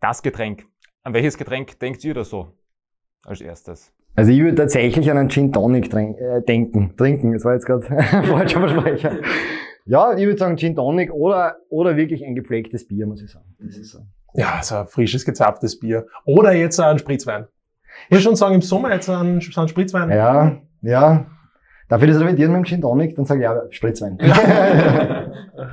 Das 0.00 0.22
Getränk. 0.22 0.64
An 1.02 1.12
welches 1.12 1.36
Getränk 1.36 1.80
denkt 1.80 2.04
ihr 2.04 2.14
da 2.14 2.22
so? 2.22 2.52
Als 3.28 3.40
erstes. 3.40 3.92
Also 4.16 4.32
ich 4.32 4.40
würde 4.40 4.56
tatsächlich 4.56 5.10
an 5.10 5.18
einen 5.18 5.28
Gin 5.28 5.52
Tonic 5.52 5.90
trink, 5.90 6.18
äh, 6.18 6.42
denken, 6.42 6.94
trinken. 6.96 7.34
Das 7.34 7.44
war 7.44 7.54
jetzt 7.54 7.66
gerade 7.66 7.86
ein 7.88 8.24
falscher 8.24 8.60
Versprecher. 8.60 9.12
Ja, 9.84 10.16
ich 10.16 10.24
würde 10.24 10.38
sagen 10.38 10.56
Gin 10.56 10.74
Tonic 10.74 11.12
oder, 11.12 11.56
oder 11.68 11.96
wirklich 11.96 12.24
ein 12.24 12.34
gepflegtes 12.34 12.88
Bier, 12.88 13.06
muss 13.06 13.22
ich 13.22 13.30
sagen. 13.30 13.54
Das 13.58 13.76
ist 13.76 13.90
so. 13.90 14.00
Ja, 14.34 14.60
so 14.62 14.76
ein 14.76 14.86
frisches, 14.86 15.24
gezapftes 15.24 15.78
Bier. 15.78 16.06
Oder 16.24 16.52
jetzt 16.52 16.80
ein 16.80 16.98
Spritzwein. 16.98 17.46
Ich 18.06 18.12
würde 18.12 18.22
schon 18.22 18.36
sagen, 18.36 18.56
im 18.56 18.62
Sommer 18.62 18.92
jetzt 18.92 19.08
ein, 19.08 19.40
so 19.40 19.60
ein 19.60 19.68
Spritzwein. 19.68 20.10
Ja, 20.10 20.60
ja. 20.82 21.26
Darf 21.88 22.02
ich 22.02 22.10
das 22.10 22.20
revidieren 22.20 22.52
mit 22.52 22.62
dem 22.62 22.64
Gin 22.64 22.80
Tonic? 22.80 23.16
Dann 23.16 23.24
sage 23.24 23.40
ich 23.40 23.44
ja, 23.44 23.62
Spritzwein. 23.70 24.18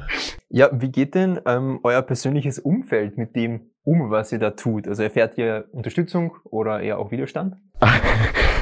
Ja, 0.56 0.70
wie 0.72 0.90
geht 0.90 1.16
denn 1.16 1.42
ähm, 1.46 1.82
euer 1.84 2.02
persönliches 2.02 2.60
Umfeld 2.60 3.18
mit 3.18 3.36
dem 3.36 3.72
um, 3.86 4.10
was 4.10 4.32
ihr 4.32 4.40
da 4.40 4.52
tut? 4.52 4.88
Also 4.88 5.04
erfährt 5.04 5.38
ihr 5.38 5.66
Unterstützung 5.72 6.36
oder 6.44 6.82
eher 6.82 7.00
auch 7.00 7.12
Widerstand? 7.12 7.56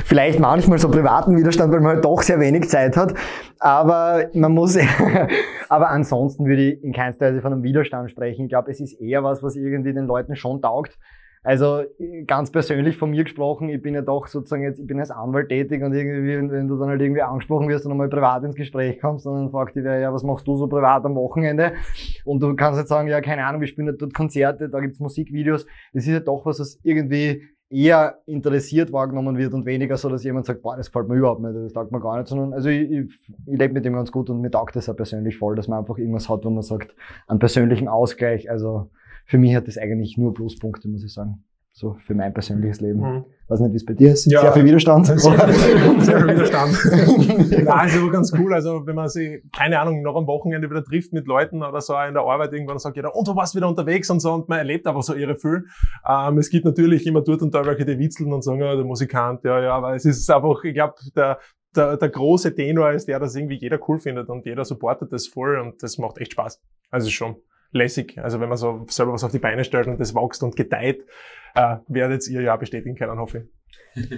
Vielleicht 0.06 0.40
manchmal 0.40 0.78
so 0.80 0.92
privaten 0.92 1.36
Widerstand, 1.38 1.72
weil 1.72 1.80
man 1.80 1.96
halt 1.96 2.06
doch 2.06 2.22
sehr 2.22 2.40
wenig 2.40 2.70
Zeit 2.70 2.98
hat. 2.98 3.14
Aber 3.60 4.26
man 4.34 4.52
muss, 4.52 4.78
aber 5.70 5.90
ansonsten 5.90 6.46
würde 6.46 6.74
ich 6.74 6.84
in 6.84 6.92
keinster 6.92 7.28
Weise 7.28 7.42
von 7.42 7.54
einem 7.54 7.64
Widerstand 7.64 8.12
sprechen. 8.12 8.44
Ich 8.44 8.50
glaube, 8.50 8.70
es 8.70 8.82
ist 8.82 9.00
eher 9.00 9.24
was, 9.24 9.42
was 9.42 9.56
irgendwie 9.56 9.94
den 9.94 10.06
Leuten 10.06 10.36
schon 10.36 10.62
taugt. 10.62 11.00
Also 11.44 11.84
ganz 12.26 12.52
persönlich 12.52 12.96
von 12.96 13.10
mir 13.10 13.26
gesprochen, 13.26 13.68
ich 13.68 13.82
bin 13.82 13.94
ja 13.94 14.02
doch 14.02 14.28
sozusagen 14.28 14.64
jetzt, 14.64 14.80
ich 14.80 14.88
bin 14.88 15.00
als 15.00 15.12
Anwalt 15.12 15.50
tätig 15.50 15.84
und 15.84 15.94
irgendwie, 15.94 16.50
wenn, 16.50 16.68
du 16.70 16.78
dann 16.78 16.88
halt 16.88 17.02
irgendwie 17.02 17.22
angesprochen 17.22 17.68
wirst 17.68 17.86
und 17.86 17.92
einmal 17.92 18.08
privat 18.08 18.46
ins 18.46 18.56
Gespräch 18.56 19.02
kommst, 19.02 19.26
dann 19.26 19.52
fragt 19.52 19.76
dich 19.76 19.84
wer, 19.84 20.00
ja, 20.00 20.14
was 20.14 20.24
machst 20.24 20.48
du 20.48 20.56
so 20.56 20.68
privat 20.68 21.04
am 21.04 21.16
Wochenende? 21.16 21.74
Und 22.24 22.42
du 22.42 22.56
kannst 22.56 22.80
jetzt 22.80 22.88
sagen, 22.88 23.10
ja, 23.10 23.20
keine 23.20 23.46
Ahnung, 23.46 23.60
wir 23.60 23.68
spielen 23.68 23.90
halt 23.90 24.02
dort 24.02 24.14
Konzerte, 24.14 24.70
da 24.70 24.80
gibt's 24.80 25.02
Musikvideos. 25.02 25.66
Das 25.92 26.06
ist 26.06 26.14
ja 26.14 26.22
doch 26.22 26.46
was, 26.46 26.62
was 26.62 26.80
irgendwie 26.82 27.44
eher 27.70 28.20
interessiert 28.26 28.94
wahrgenommen 28.94 29.38
wird 29.38 29.54
und 29.54 29.66
weniger 29.66 29.98
so, 29.98 30.08
dass 30.08 30.24
jemand 30.24 30.46
sagt, 30.46 30.62
boah, 30.62 30.78
das 30.78 30.88
gefällt 30.88 31.10
mir 31.10 31.16
überhaupt 31.16 31.42
nicht, 31.42 31.56
das 31.56 31.74
taugt 31.74 31.92
mir 31.92 32.00
gar 32.00 32.20
nicht, 32.20 32.28
sondern 32.28 32.54
also 32.54 32.70
ich, 32.70 32.90
ich, 32.90 33.20
ich 33.48 33.60
lebe 33.60 33.74
mit 33.74 33.84
dem 33.84 33.94
ganz 33.94 34.12
gut 34.12 34.30
und 34.30 34.42
mir 34.42 34.52
taugt 34.52 34.76
das 34.76 34.88
auch 34.88 34.96
persönlich 34.96 35.38
voll, 35.38 35.56
dass 35.56 35.68
man 35.68 35.80
einfach 35.80 35.98
irgendwas 35.98 36.30
hat, 36.30 36.46
wo 36.46 36.52
man 36.52 36.62
sagt, 36.62 36.96
einen 37.28 37.40
persönlichen 37.40 37.88
Ausgleich. 37.88 38.50
Also 38.50 38.92
für 39.26 39.38
mich 39.38 39.56
hat 39.56 39.68
das 39.68 39.78
eigentlich 39.78 40.18
nur 40.18 40.34
Pluspunkte, 40.34 40.88
muss 40.88 41.04
ich 41.04 41.14
sagen. 41.14 41.44
So 41.76 41.96
für 42.06 42.14
mein 42.14 42.32
persönliches 42.36 42.82
Leben. 42.82 43.00
Mhm. 43.00 43.26
Weiß 43.48 43.60
nicht, 43.60 43.72
wie 43.72 43.78
es 43.78 43.86
bei 43.86 43.96
dir 43.96 44.14
ist. 44.14 44.32
Ja. 44.32 44.42
Sehr 44.42 44.54
viel 44.54 44.66
Widerstand. 44.66 45.08
Sehr, 45.08 45.18
sehr 45.18 45.32
viel 46.20 46.28
Widerstand. 46.28 47.66
Ja, 47.66 47.86
ist 47.86 47.98
aber 47.98 48.12
ganz 48.12 48.32
cool. 48.38 48.54
Also, 48.54 48.86
wenn 48.86 48.94
man 48.94 49.10
sich, 49.10 49.42
keine 49.52 49.80
Ahnung, 49.80 50.04
noch 50.04 50.16
am 50.16 50.28
Wochenende 50.28 50.70
wieder 50.70 50.84
trifft 50.84 51.14
mit 51.14 51.26
Leuten 51.26 51.64
oder 51.64 51.82
so 51.82 51.96
in 52.08 52.14
der 52.14 52.22
Arbeit 52.22 52.54
irgendwann 52.54 52.78
sagt 52.78 52.96
jeder, 52.96 53.16
und 53.16 53.28
du 53.28 53.36
warst 53.36 53.56
wieder 53.56 53.68
unterwegs 53.68 54.08
und 54.12 54.20
so 54.20 54.34
und 54.34 54.50
man 54.50 54.60
erlebt 54.60 54.86
aber 54.86 55.02
so 55.02 55.16
irre 55.16 55.36
viel. 55.36 55.66
Ähm, 56.08 56.38
es 56.38 56.52
gibt 56.52 56.64
natürlich 56.64 57.08
immer 57.08 57.22
dort 57.22 57.42
und 57.42 57.56
da 57.56 57.66
welche, 57.66 57.86
die 57.86 57.98
witzeln 57.98 58.32
und 58.32 58.44
sagen, 58.44 58.60
ja, 58.60 58.76
der 58.76 58.86
Musikant, 58.86 59.44
ja, 59.44 59.60
ja, 59.60 59.74
aber 59.74 59.96
es 59.96 60.06
ist 60.06 60.30
einfach, 60.30 60.64
ich 60.64 60.76
glaube, 60.76 60.94
der, 61.16 61.40
der, 61.76 61.98
der 61.98 62.10
große 62.10 62.54
Tenor 62.54 62.92
ist 62.92 63.08
der, 63.08 63.20
dass 63.20 63.36
irgendwie 63.36 63.56
jeder 63.56 63.80
cool 63.88 63.98
findet 63.98 64.30
und 64.30 64.46
jeder 64.46 64.64
supportet 64.64 65.12
das 65.12 65.26
voll 65.26 65.58
und 65.58 65.82
das 65.82 65.98
macht 65.98 66.20
echt 66.20 66.34
Spaß. 66.34 66.62
Also, 66.92 67.10
schon 67.10 67.38
lässig. 67.74 68.18
Also, 68.18 68.40
wenn 68.40 68.50
man 68.50 68.58
so 68.58 68.86
selber 68.88 69.14
was 69.14 69.24
auf 69.24 69.32
die 69.32 69.40
Beine 69.40 69.64
stellt 69.64 69.88
und 69.88 70.00
das 70.00 70.16
wächst 70.16 70.44
und 70.44 70.56
gedeiht, 70.56 71.06
äh, 71.56 71.78
werdet 71.88 72.28
ihr 72.28 72.42
ja 72.42 72.56
bestätigen 72.56 72.96
können, 72.96 73.20
hoffe 73.20 73.40
ich. 73.40 73.44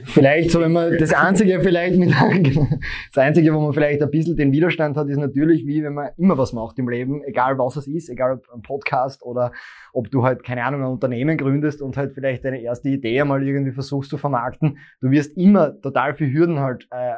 Vielleicht 0.06 0.52
so, 0.52 0.62
wenn 0.62 0.72
man 0.72 0.98
das 0.98 1.14
Einzige 1.14 1.60
vielleicht 1.60 1.98
mit, 1.98 2.10
das 3.14 3.22
Einzige, 3.22 3.54
wo 3.54 3.60
man 3.60 3.74
vielleicht 3.74 4.02
ein 4.02 4.10
bisschen 4.10 4.38
den 4.38 4.54
Widerstand 4.54 4.96
hat, 4.96 5.10
ist 5.10 5.18
natürlich 5.18 5.66
wie 5.66 5.84
wenn 5.84 5.94
man 5.94 6.10
immer 6.18 6.38
was 6.38 6.54
macht 6.54 6.80
im 6.80 6.88
Leben, 6.88 7.22
egal 7.24 7.58
was 7.58 7.76
es 7.76 7.88
ist, 7.88 8.10
egal 8.10 8.34
ob 8.34 8.48
ein 8.54 8.62
Podcast 8.62 9.22
oder 9.24 9.52
ob 9.92 10.10
du 10.12 10.24
halt, 10.24 10.44
keine 10.44 10.64
Ahnung, 10.64 10.82
ein 10.82 10.88
Unternehmen 10.88 11.38
gründest 11.38 11.82
und 11.82 11.98
halt 11.98 12.14
vielleicht 12.14 12.46
deine 12.46 12.62
erste 12.62 12.90
Idee 12.90 13.20
einmal 13.20 13.46
irgendwie 13.46 13.74
versuchst 13.74 14.10
zu 14.10 14.18
vermarkten. 14.18 14.78
Du 15.02 15.12
wirst 15.12 15.38
immer 15.38 15.80
total 15.82 16.14
viele 16.14 16.32
Hürden 16.32 16.60
halt, 16.60 16.88
äh, 16.92 17.14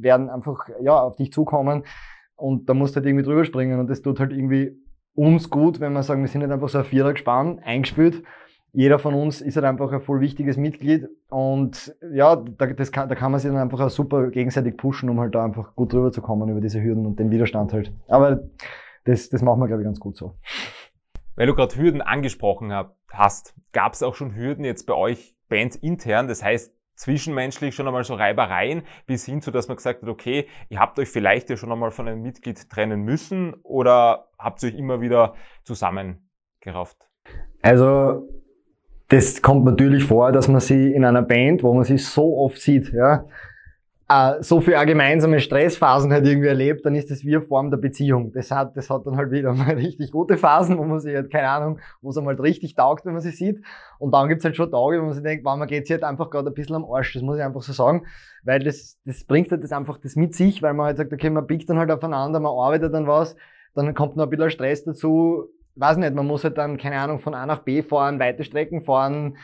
werden 0.00 0.30
einfach, 0.30 0.68
ja, 0.82 0.98
auf 0.98 1.16
dich 1.16 1.32
zukommen 1.32 1.84
und 2.34 2.68
da 2.68 2.74
musst 2.74 2.94
du 2.94 3.00
halt 3.00 3.06
irgendwie 3.06 3.24
drüber 3.24 3.44
springen 3.44 3.78
und 3.78 3.90
das 3.90 4.00
tut 4.00 4.20
halt 4.20 4.32
irgendwie 4.32 4.74
uns 5.14 5.50
gut, 5.50 5.80
wenn 5.80 5.92
wir 5.92 6.02
sagen, 6.02 6.22
wir 6.22 6.28
sind 6.28 6.42
nicht 6.42 6.50
einfach 6.50 6.68
so 6.68 6.78
ein 6.78 6.84
Vierer 6.84 7.12
gespannt, 7.12 7.60
eingespielt, 7.64 8.22
jeder 8.72 8.98
von 8.98 9.14
uns 9.14 9.40
ist 9.40 9.56
halt 9.56 9.66
einfach 9.66 9.90
ein 9.92 10.00
voll 10.00 10.20
wichtiges 10.20 10.56
Mitglied 10.56 11.08
und 11.28 11.96
ja, 12.12 12.36
da, 12.36 12.66
das 12.66 12.92
kann, 12.92 13.08
da 13.08 13.14
kann 13.14 13.32
man 13.32 13.40
sich 13.40 13.50
dann 13.50 13.60
einfach 13.60 13.80
auch 13.80 13.90
super 13.90 14.30
gegenseitig 14.30 14.76
pushen, 14.76 15.10
um 15.10 15.18
halt 15.18 15.34
da 15.34 15.44
einfach 15.44 15.74
gut 15.74 15.92
drüber 15.92 16.12
zu 16.12 16.22
kommen 16.22 16.48
über 16.48 16.60
diese 16.60 16.80
Hürden 16.82 17.06
und 17.06 17.18
den 17.18 17.30
Widerstand 17.30 17.72
halt. 17.72 17.92
Aber 18.06 18.44
das, 19.04 19.28
das 19.28 19.42
machen 19.42 19.60
wir, 19.60 19.66
glaube 19.66 19.82
ich, 19.82 19.86
ganz 19.86 19.98
gut 19.98 20.16
so. 20.16 20.36
Weil 21.34 21.46
du 21.46 21.54
gerade 21.54 21.74
Hürden 21.76 22.00
angesprochen 22.00 22.72
hast, 23.12 23.54
gab 23.72 23.94
es 23.94 24.02
auch 24.02 24.14
schon 24.14 24.36
Hürden 24.36 24.64
jetzt 24.64 24.86
bei 24.86 24.94
euch 24.94 25.34
Bands 25.48 25.74
intern, 25.74 26.28
das 26.28 26.44
heißt 26.44 26.72
zwischenmenschlich 27.00 27.74
schon 27.74 27.86
einmal 27.86 28.04
so 28.04 28.14
Reibereien, 28.14 28.82
bis 29.06 29.24
hin 29.24 29.40
zu, 29.40 29.50
dass 29.50 29.68
man 29.68 29.78
gesagt 29.78 30.02
hat, 30.02 30.08
okay, 30.08 30.46
ihr 30.68 30.78
habt 30.78 30.98
euch 30.98 31.08
vielleicht 31.08 31.48
ja 31.48 31.56
schon 31.56 31.72
einmal 31.72 31.90
von 31.90 32.06
einem 32.06 32.20
Mitglied 32.20 32.68
trennen 32.68 33.00
müssen 33.02 33.54
oder 33.62 34.28
habt 34.38 34.62
ihr 34.62 34.68
euch 34.68 34.74
immer 34.74 35.00
wieder 35.00 35.34
zusammengerafft? 35.64 37.08
Also 37.62 38.28
das 39.08 39.40
kommt 39.40 39.64
natürlich 39.64 40.04
vor, 40.04 40.30
dass 40.30 40.48
man 40.48 40.60
sie 40.60 40.92
in 40.92 41.06
einer 41.06 41.22
Band, 41.22 41.62
wo 41.62 41.72
man 41.72 41.84
sie 41.84 41.96
so 41.96 42.36
oft 42.36 42.60
sieht, 42.60 42.92
ja, 42.92 43.24
äh, 44.10 44.42
so 44.42 44.60
viele 44.60 44.84
gemeinsame 44.86 45.38
Stressphasen 45.38 46.12
halt 46.12 46.26
irgendwie 46.26 46.48
erlebt, 46.48 46.84
dann 46.84 46.96
ist 46.96 47.12
das 47.12 47.24
wie 47.24 47.36
eine 47.36 47.46
Form 47.46 47.70
der 47.70 47.78
Beziehung. 47.78 48.32
Das 48.32 48.50
hat, 48.50 48.76
das 48.76 48.90
hat 48.90 49.06
dann 49.06 49.16
halt 49.16 49.30
wieder 49.30 49.52
mal 49.54 49.74
richtig 49.76 50.10
gute 50.10 50.36
Phasen, 50.36 50.78
wo 50.78 50.84
man 50.84 50.98
sich 50.98 51.14
halt, 51.14 51.30
keine 51.30 51.48
Ahnung, 51.48 51.78
wo 52.02 52.10
es 52.10 52.18
einmal 52.18 52.34
richtig 52.34 52.74
taugt, 52.74 53.06
wenn 53.06 53.12
man 53.12 53.22
sie 53.22 53.30
sieht. 53.30 53.64
Und 54.00 54.12
dann 54.12 54.28
gibt's 54.28 54.44
halt 54.44 54.56
schon 54.56 54.72
Tage, 54.72 55.00
wo 55.00 55.04
man 55.04 55.12
sich 55.12 55.22
denkt, 55.22 55.44
wow, 55.44 55.56
man 55.56 55.68
geht 55.68 55.86
sich 55.86 55.94
halt 55.94 56.02
einfach 56.02 56.28
gerade 56.28 56.50
ein 56.50 56.54
bisschen 56.54 56.74
am 56.74 56.84
Arsch, 56.84 57.12
das 57.12 57.22
muss 57.22 57.36
ich 57.36 57.44
einfach 57.44 57.62
so 57.62 57.72
sagen. 57.72 58.04
Weil 58.42 58.58
das, 58.58 58.98
das 59.04 59.22
bringt 59.22 59.52
halt 59.52 59.62
das 59.62 59.70
einfach 59.70 59.98
das 59.98 60.16
mit 60.16 60.34
sich, 60.34 60.60
weil 60.60 60.74
man 60.74 60.86
halt 60.86 60.96
sagt, 60.96 61.12
okay, 61.12 61.30
man 61.30 61.46
biegt 61.46 61.70
dann 61.70 61.78
halt 61.78 61.92
aufeinander, 61.92 62.40
man 62.40 62.52
arbeitet 62.52 62.92
dann 62.92 63.06
was, 63.06 63.36
dann 63.76 63.94
kommt 63.94 64.16
noch 64.16 64.24
ein 64.24 64.30
bisschen 64.30 64.50
Stress 64.50 64.82
dazu, 64.82 65.44
weiß 65.76 65.98
nicht, 65.98 66.14
man 66.14 66.26
muss 66.26 66.42
halt 66.42 66.58
dann, 66.58 66.78
keine 66.78 66.98
Ahnung, 66.98 67.20
von 67.20 67.34
A 67.34 67.46
nach 67.46 67.60
B 67.60 67.82
fahren, 67.82 68.18
weite 68.18 68.42
Strecken 68.42 68.80
fahren, 68.80 69.36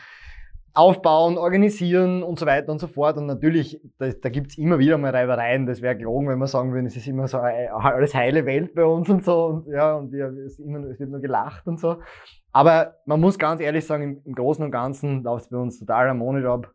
aufbauen, 0.77 1.37
organisieren 1.37 2.21
und 2.21 2.37
so 2.37 2.45
weiter 2.45 2.71
und 2.71 2.79
so 2.79 2.87
fort. 2.87 3.17
Und 3.17 3.25
natürlich, 3.25 3.81
da, 3.97 4.09
da 4.09 4.29
gibt's 4.29 4.57
immer 4.57 4.77
wieder 4.77 4.97
mal 4.97 5.11
Reibereien. 5.11 5.65
Das 5.65 5.81
wäre 5.81 5.97
gelogen, 5.97 6.29
wenn 6.29 6.37
wir 6.37 6.47
sagen 6.47 6.71
würden, 6.71 6.85
es 6.85 6.95
ist 6.95 7.07
immer 7.07 7.27
so 7.27 7.39
alles 7.39 8.13
heile 8.13 8.45
Welt 8.45 8.75
bei 8.75 8.85
uns 8.85 9.09
und 9.09 9.25
so. 9.25 9.45
Und 9.45 9.67
ja, 9.67 9.95
und 9.95 10.13
ja, 10.13 10.27
es, 10.27 10.59
immer, 10.59 10.79
es 10.85 10.99
wird 10.99 11.09
nur 11.09 11.19
gelacht 11.19 11.67
und 11.67 11.79
so. 11.79 11.97
Aber 12.51 12.95
man 13.05 13.19
muss 13.19 13.39
ganz 13.39 13.59
ehrlich 13.59 13.85
sagen, 13.85 14.03
im, 14.03 14.21
im 14.23 14.35
Großen 14.35 14.63
und 14.63 14.71
Ganzen 14.71 15.23
läuft 15.23 15.45
es 15.45 15.49
bei 15.49 15.57
uns 15.57 15.79
total 15.79 16.09
harmonisch 16.09 16.45
ab 16.45 16.71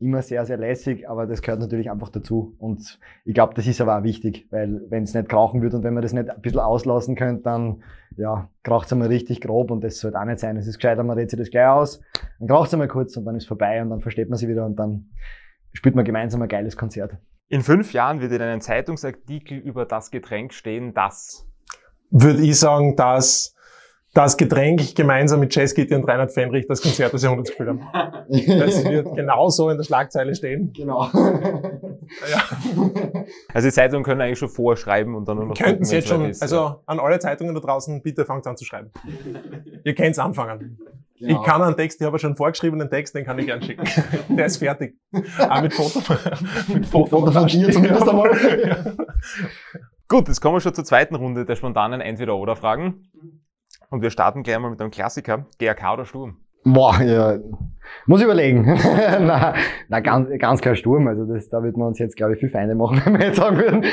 immer 0.00 0.22
sehr, 0.22 0.46
sehr 0.46 0.56
lässig, 0.56 1.08
aber 1.08 1.26
das 1.26 1.42
gehört 1.42 1.60
natürlich 1.60 1.90
einfach 1.90 2.08
dazu. 2.08 2.54
Und 2.58 2.98
ich 3.24 3.34
glaube, 3.34 3.54
das 3.54 3.66
ist 3.66 3.80
aber 3.80 3.98
auch 3.98 4.02
wichtig, 4.02 4.46
weil 4.50 4.80
wenn 4.88 5.02
es 5.02 5.14
nicht 5.14 5.28
krauchen 5.28 5.60
wird 5.60 5.74
und 5.74 5.84
wenn 5.84 5.92
man 5.92 6.02
das 6.02 6.14
nicht 6.14 6.30
ein 6.30 6.40
bisschen 6.40 6.60
auslassen 6.60 7.16
könnte, 7.16 7.42
dann 7.42 7.82
ja, 8.16 8.48
kraucht 8.62 8.86
es 8.86 8.92
einmal 8.92 9.08
richtig 9.08 9.42
grob 9.42 9.70
und 9.70 9.84
das 9.84 9.98
sollte 9.98 10.18
auch 10.18 10.24
nicht 10.24 10.38
sein. 10.38 10.56
Es 10.56 10.66
ist 10.66 10.78
gescheiter, 10.78 11.04
man 11.04 11.16
redet 11.16 11.30
sich 11.30 11.38
das 11.38 11.50
gleich 11.50 11.68
aus, 11.68 12.00
dann 12.38 12.48
kraucht 12.48 12.68
es 12.68 12.72
einmal 12.74 12.88
kurz 12.88 13.16
und 13.16 13.26
dann 13.26 13.36
ist 13.36 13.46
vorbei 13.46 13.82
und 13.82 13.90
dann 13.90 14.00
versteht 14.00 14.30
man 14.30 14.38
sie 14.38 14.48
wieder 14.48 14.64
und 14.64 14.76
dann 14.76 15.10
spielt 15.72 15.94
man 15.94 16.04
gemeinsam 16.04 16.40
ein 16.40 16.48
geiles 16.48 16.76
Konzert. 16.76 17.16
In 17.48 17.62
fünf 17.62 17.92
Jahren 17.92 18.20
wird 18.20 18.32
in 18.32 18.40
einem 18.40 18.60
Zeitungsartikel 18.60 19.58
über 19.58 19.84
das 19.84 20.10
Getränk 20.10 20.54
stehen, 20.54 20.94
das 20.94 21.46
würde 22.10 22.40
ich 22.42 22.58
sagen, 22.58 22.96
dass 22.96 23.54
das 24.12 24.36
Getränk 24.36 24.96
gemeinsam 24.96 25.40
mit 25.40 25.54
Jazz 25.54 25.74
Kitty 25.74 25.94
und 25.94 26.04
Reinhard 26.04 26.32
Fenrich 26.32 26.66
das 26.66 26.82
Konzert 26.82 27.12
des 27.12 27.22
Jahrhunderts 27.22 27.50
gespielt 27.50 27.68
haben. 27.68 27.86
Das 28.28 28.84
wird 28.84 29.14
genauso 29.14 29.70
in 29.70 29.76
der 29.76 29.84
Schlagzeile 29.84 30.34
stehen. 30.34 30.72
Genau. 30.72 31.08
Ja. 32.30 32.42
Also 33.54 33.68
die 33.68 33.72
Zeitungen 33.72 34.02
können 34.02 34.20
eigentlich 34.20 34.38
schon 34.38 34.48
vorschreiben 34.48 35.14
und 35.14 35.28
dann 35.28 35.36
nur 35.36 35.46
noch 35.46 35.56
Könnten 35.56 35.84
Sie 35.84 35.96
jetzt 35.96 36.08
schon, 36.08 36.24
ist, 36.24 36.42
also 36.42 36.82
an 36.86 36.98
alle 36.98 37.20
Zeitungen 37.20 37.54
da 37.54 37.60
draußen, 37.60 38.02
bitte 38.02 38.24
fangt 38.24 38.46
an 38.48 38.56
zu 38.56 38.64
schreiben. 38.64 38.90
Ihr 39.84 39.94
könnt's 39.94 40.18
anfangen. 40.18 40.78
Genau. 41.18 41.40
Ich 41.40 41.46
kann 41.46 41.62
einen 41.62 41.76
Text, 41.76 42.00
ich 42.00 42.06
habe 42.06 42.18
schon 42.18 42.34
vorgeschriebenen 42.34 42.90
Text, 42.90 43.14
den 43.14 43.24
kann 43.24 43.38
ich 43.38 43.46
gern 43.46 43.62
schicken. 43.62 43.84
Der 44.28 44.46
ist 44.46 44.56
fertig. 44.56 44.96
Auch 45.38 45.62
mit 45.62 45.72
Foto. 45.72 46.00
mit 46.72 46.86
Foto 46.86 47.30
von 47.30 47.46
dir 47.46 47.70
zumindest 47.70 48.08
einmal. 48.08 48.30
ja. 48.66 48.92
Gut, 50.08 50.26
jetzt 50.26 50.40
kommen 50.40 50.56
wir 50.56 50.60
schon 50.60 50.74
zur 50.74 50.84
zweiten 50.84 51.14
Runde 51.14 51.44
der 51.44 51.54
spontanen 51.54 52.00
Entweder-Oder-Fragen. 52.00 53.08
Und 53.90 54.02
wir 54.02 54.10
starten 54.10 54.44
gleich 54.44 54.58
mal 54.58 54.70
mit 54.70 54.80
einem 54.80 54.90
Klassiker. 54.90 55.46
GRK 55.58 55.92
oder 55.92 56.06
Sturm? 56.06 56.38
Boah, 56.64 57.00
ja. 57.02 57.38
Muss 58.06 58.20
ich 58.20 58.24
überlegen. 58.24 58.64
na, 59.20 59.54
na 59.88 60.00
ganz, 60.00 60.28
ganz 60.38 60.60
klar 60.60 60.76
Sturm. 60.76 61.08
Also 61.08 61.24
das, 61.24 61.48
da 61.48 61.62
wird 61.62 61.76
man 61.76 61.88
uns 61.88 61.98
jetzt, 61.98 62.16
glaube 62.16 62.34
ich, 62.34 62.40
viel 62.40 62.50
Feinde 62.50 62.74
machen, 62.74 63.02
wenn 63.04 63.18
wir 63.18 63.26
jetzt 63.26 63.38
sagen 63.38 63.56
würden, 63.56 63.84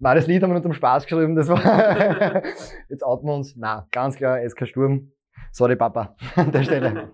na, 0.00 0.14
das 0.14 0.26
Lied 0.26 0.42
haben 0.42 0.50
wir 0.50 0.54
nur 0.54 0.62
zum 0.62 0.74
Spaß 0.74 1.04
geschrieben, 1.04 1.34
das 1.34 1.48
war, 1.48 1.62
jetzt 2.88 3.02
outen 3.02 3.26
wir 3.26 3.34
uns. 3.34 3.54
Na, 3.56 3.86
ganz 3.90 4.16
klar, 4.16 4.38
SK 4.46 4.66
Sturm. 4.66 5.12
Sorry, 5.50 5.76
Papa, 5.76 6.14
an 6.36 6.52
der 6.52 6.62
Stelle. 6.62 7.12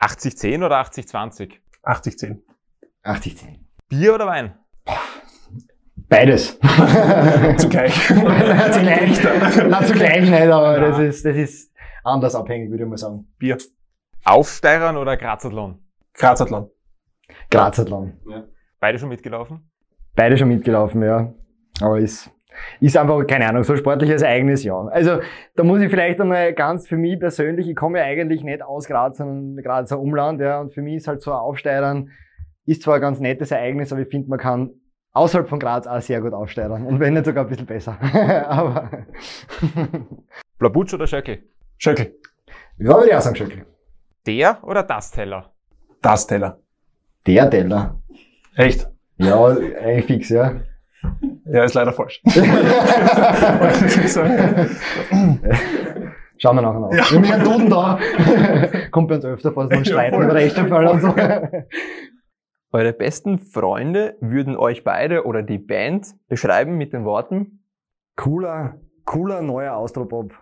80-10 0.00 0.64
oder 0.64 0.80
80-20? 0.80 1.52
80-10. 1.84 2.38
80-10. 3.04 3.58
Bier 3.88 4.14
oder 4.14 4.26
Wein? 4.26 4.54
Beides. 6.08 6.58
Zugleich. 7.58 8.10
Na, 8.14 8.72
zugleich. 8.72 9.20
Na, 9.68 9.84
zugleich 9.84 10.20
nicht, 10.22 10.34
aber 10.48 10.78
Ja. 10.78 10.88
das 10.88 10.98
ist, 11.00 11.24
das 11.24 11.36
ist 11.36 11.72
anders 12.02 12.34
abhängig, 12.34 12.70
würde 12.70 12.84
ich 12.84 12.88
mal 12.88 12.96
sagen. 12.96 13.26
Bier. 13.38 13.58
Aufsteigern 14.24 14.96
oder 14.96 15.16
Grazathlon? 15.16 15.80
Grazathlon. 16.14 16.70
Grazathlon. 17.50 18.14
Beide 18.80 18.98
schon 18.98 19.10
mitgelaufen? 19.10 19.70
Beide 20.16 20.36
schon 20.38 20.48
mitgelaufen, 20.48 21.02
ja. 21.02 21.34
Aber 21.80 21.98
ist, 21.98 22.30
ist 22.80 22.96
einfach, 22.96 23.26
keine 23.26 23.46
Ahnung, 23.48 23.62
so 23.62 23.74
ein 23.74 23.78
sportliches 23.78 24.22
Ereignis, 24.22 24.64
ja. 24.64 24.76
Also, 24.88 25.20
da 25.56 25.62
muss 25.62 25.80
ich 25.80 25.90
vielleicht 25.90 26.20
einmal 26.20 26.54
ganz 26.54 26.88
für 26.88 26.96
mich 26.96 27.20
persönlich, 27.20 27.68
ich 27.68 27.76
komme 27.76 27.98
ja 27.98 28.04
eigentlich 28.06 28.42
nicht 28.42 28.62
aus 28.62 28.86
Graz, 28.88 29.18
sondern 29.18 29.62
Grazer 29.62 30.00
Umland, 30.00 30.40
ja, 30.40 30.60
und 30.60 30.72
für 30.72 30.82
mich 30.82 30.96
ist 30.96 31.08
halt 31.08 31.20
so 31.22 31.32
ein 31.32 31.38
Aufsteigern, 31.38 32.10
ist 32.66 32.82
zwar 32.82 32.96
ein 32.96 33.00
ganz 33.00 33.20
nettes 33.20 33.50
Ereignis, 33.50 33.92
aber 33.92 34.00
ich 34.02 34.08
finde, 34.08 34.28
man 34.30 34.38
kann 34.38 34.70
außerhalb 35.12 35.48
von 35.48 35.58
Graz 35.58 35.86
auch 35.86 36.00
sehr 36.00 36.20
gut 36.20 36.32
aufsteigern. 36.32 36.86
Und 36.86 37.00
wenn 37.00 37.14
nicht 37.14 37.26
sogar 37.26 37.44
ein 37.44 37.48
bisschen 37.48 37.66
besser. 37.66 37.98
aber, 38.48 38.90
Blabutsch 40.58 40.94
oder 40.94 41.06
Schöckel? 41.06 41.42
Schöckel. 41.78 42.14
ja, 42.78 42.94
würde 42.94 43.08
ich 43.08 43.14
auch 43.14 43.20
sagen, 43.20 43.36
Schöckl. 43.36 43.64
Der 44.26 44.62
oder 44.62 44.82
das 44.82 45.10
Teller? 45.10 45.52
Das 46.02 46.26
Teller. 46.26 46.58
Der 47.26 47.48
Teller. 47.50 48.00
Echt? 48.56 48.88
Ja, 49.16 49.46
eigentlich 49.46 50.06
fix, 50.06 50.28
ja. 50.28 50.60
Ja, 51.44 51.64
ist 51.64 51.74
leider 51.74 51.92
falsch. 51.92 52.20
Schauen 56.40 56.56
wir 56.56 56.62
nachher 56.62 56.80
noch. 56.80 56.92
Ja. 56.92 57.10
Wir 57.10 57.18
haben 57.18 57.24
ja 57.24 57.34
einen 57.34 57.44
Duden 57.44 57.70
da. 57.70 57.98
Kommt 58.90 59.08
bei 59.08 59.16
uns 59.16 59.24
öfter 59.24 59.52
vor, 59.52 59.64
so 59.64 59.70
ein 59.70 59.78
Ja, 59.78 59.84
Streiten 59.84 60.22
über 60.22 60.34
Rechtefall 60.34 60.86
und 60.88 61.00
so. 61.00 61.14
Eure 62.70 62.92
besten 62.92 63.38
Freunde 63.38 64.16
würden 64.20 64.56
euch 64.56 64.84
beide 64.84 65.24
oder 65.24 65.42
die 65.42 65.58
Band 65.58 66.14
beschreiben 66.28 66.76
mit 66.76 66.92
den 66.92 67.04
Worten 67.04 67.64
Cooler, 68.16 68.78
cooler 69.04 69.40
neuer 69.42 69.74
Austropop. 69.74 70.32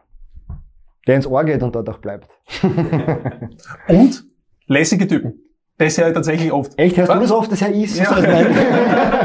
Der 1.07 1.17
ins 1.17 1.27
Ohr 1.27 1.45
geht 1.45 1.63
und 1.63 1.75
dort 1.75 1.89
auch 1.89 1.99
bleibt. 1.99 2.29
Und 3.89 4.25
lässige 4.67 5.07
Typen. 5.07 5.41
Das 5.79 5.97
ja 5.99 6.11
tatsächlich 6.11 6.51
oft. 6.51 6.77
Echt, 6.79 6.97
hörst 6.97 7.11
du 7.13 7.15
Was? 7.17 7.23
das 7.23 7.33
oft, 7.33 7.53
das 7.53 7.61
ja 7.61 7.67
ist? 7.69 7.99
Ja. 7.99 8.11
Nein. 8.21 8.47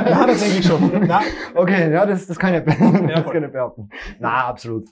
Ja, 0.05 0.25
tatsächlich 0.25 0.65
schon. 0.65 0.91
Na, 1.07 1.21
Okay, 1.55 1.91
ja, 1.91 2.05
das, 2.05 2.27
das 2.27 2.37
kann 2.37 2.53
ich, 2.53 2.63
das 2.65 2.77
kann 3.31 3.43
ich 3.45 3.51
behaupten. 3.51 3.89
Na, 4.19 4.47
absolut. 4.47 4.89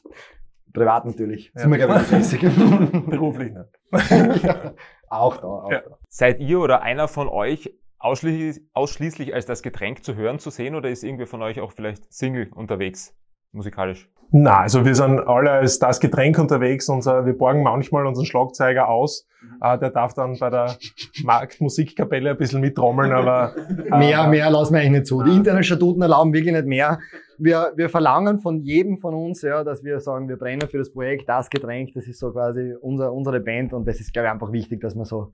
Privat 0.74 1.06
natürlich. 1.06 1.52
Ja. 1.54 1.62
Sind 1.62 1.72
wir, 1.72 1.78
glaube 1.78 2.02
ich, 2.02 2.12
lässig. 2.12 2.42
beruflich 3.08 3.52
nicht. 3.54 4.44
ja. 4.44 4.74
Auch 5.10 5.38
da, 5.38 5.48
auch 5.48 5.72
Ja. 5.72 5.82
da. 5.82 5.98
Seid 6.08 6.40
ihr 6.40 6.60
oder 6.60 6.82
einer 6.82 7.08
von 7.10 7.28
euch 7.28 7.72
ausschließlich, 8.00 8.64
ausschließlich 8.74 9.34
als 9.34 9.46
das 9.46 9.62
Getränk 9.62 10.04
zu 10.04 10.16
hören, 10.16 10.40
zu 10.40 10.50
sehen 10.50 10.76
oder 10.76 10.90
ist 10.90 11.04
irgendwer 11.04 11.28
von 11.28 11.42
euch 11.42 11.60
auch 11.60 11.72
vielleicht 11.72 12.12
Single 12.12 12.50
unterwegs, 12.54 13.16
musikalisch? 13.52 14.10
Na, 14.32 14.60
also 14.60 14.86
wir 14.86 14.94
sind 14.94 15.20
alle 15.22 15.50
als 15.50 15.80
das 15.80 16.00
Getränk 16.00 16.38
unterwegs. 16.38 16.88
Unser, 16.88 17.26
wir 17.26 17.36
borgen 17.36 17.64
manchmal 17.64 18.06
unseren 18.06 18.26
Schlagzeuger 18.26 18.88
aus. 18.88 19.26
Äh, 19.60 19.80
der 19.80 19.90
darf 19.90 20.14
dann 20.14 20.38
bei 20.38 20.52
der 20.52 20.78
Marktmusikkapelle 21.24 22.32
ein 22.32 22.38
bisschen 22.38 22.62
mittrommeln, 22.62 23.12
aber 23.12 23.56
äh, 23.92 23.98
Mehr, 23.98 24.28
mehr 24.28 24.52
lassen 24.52 24.76
wir 24.76 24.82
eigentlich 24.82 24.92
nicht 24.92 25.08
zu. 25.08 25.24
Die 25.24 25.36
internen 25.36 25.64
Statuten 25.64 26.04
erlauben 26.04 26.32
wirklich 26.32 26.54
nicht 26.54 26.68
mehr. 26.68 27.00
Wir, 27.40 27.74
wir 27.76 27.90
verlangen 27.90 28.40
von 28.40 28.62
jedem 28.62 29.00
von 29.00 29.16
uns, 29.16 29.42
ja, 29.42 29.64
dass 29.64 29.84
wir 29.84 30.00
sagen, 30.00 30.30
wir 30.30 30.38
brennen 30.38 30.68
für 30.68 30.78
das 30.78 30.92
Projekt, 30.92 31.28
das 31.28 31.50
Getränk, 31.50 31.94
das 31.94 32.06
ist 32.06 32.20
so 32.20 32.32
quasi 32.32 32.76
unser, 32.80 33.12
unsere 33.12 33.40
Band 33.40 33.74
und 33.74 33.88
das 33.88 34.00
ist, 34.00 34.14
glaube 34.14 34.28
ich, 34.28 34.34
einfach 34.34 34.52
wichtig, 34.52 34.82
dass 34.82 34.94
wir 34.94 35.06
so 35.06 35.32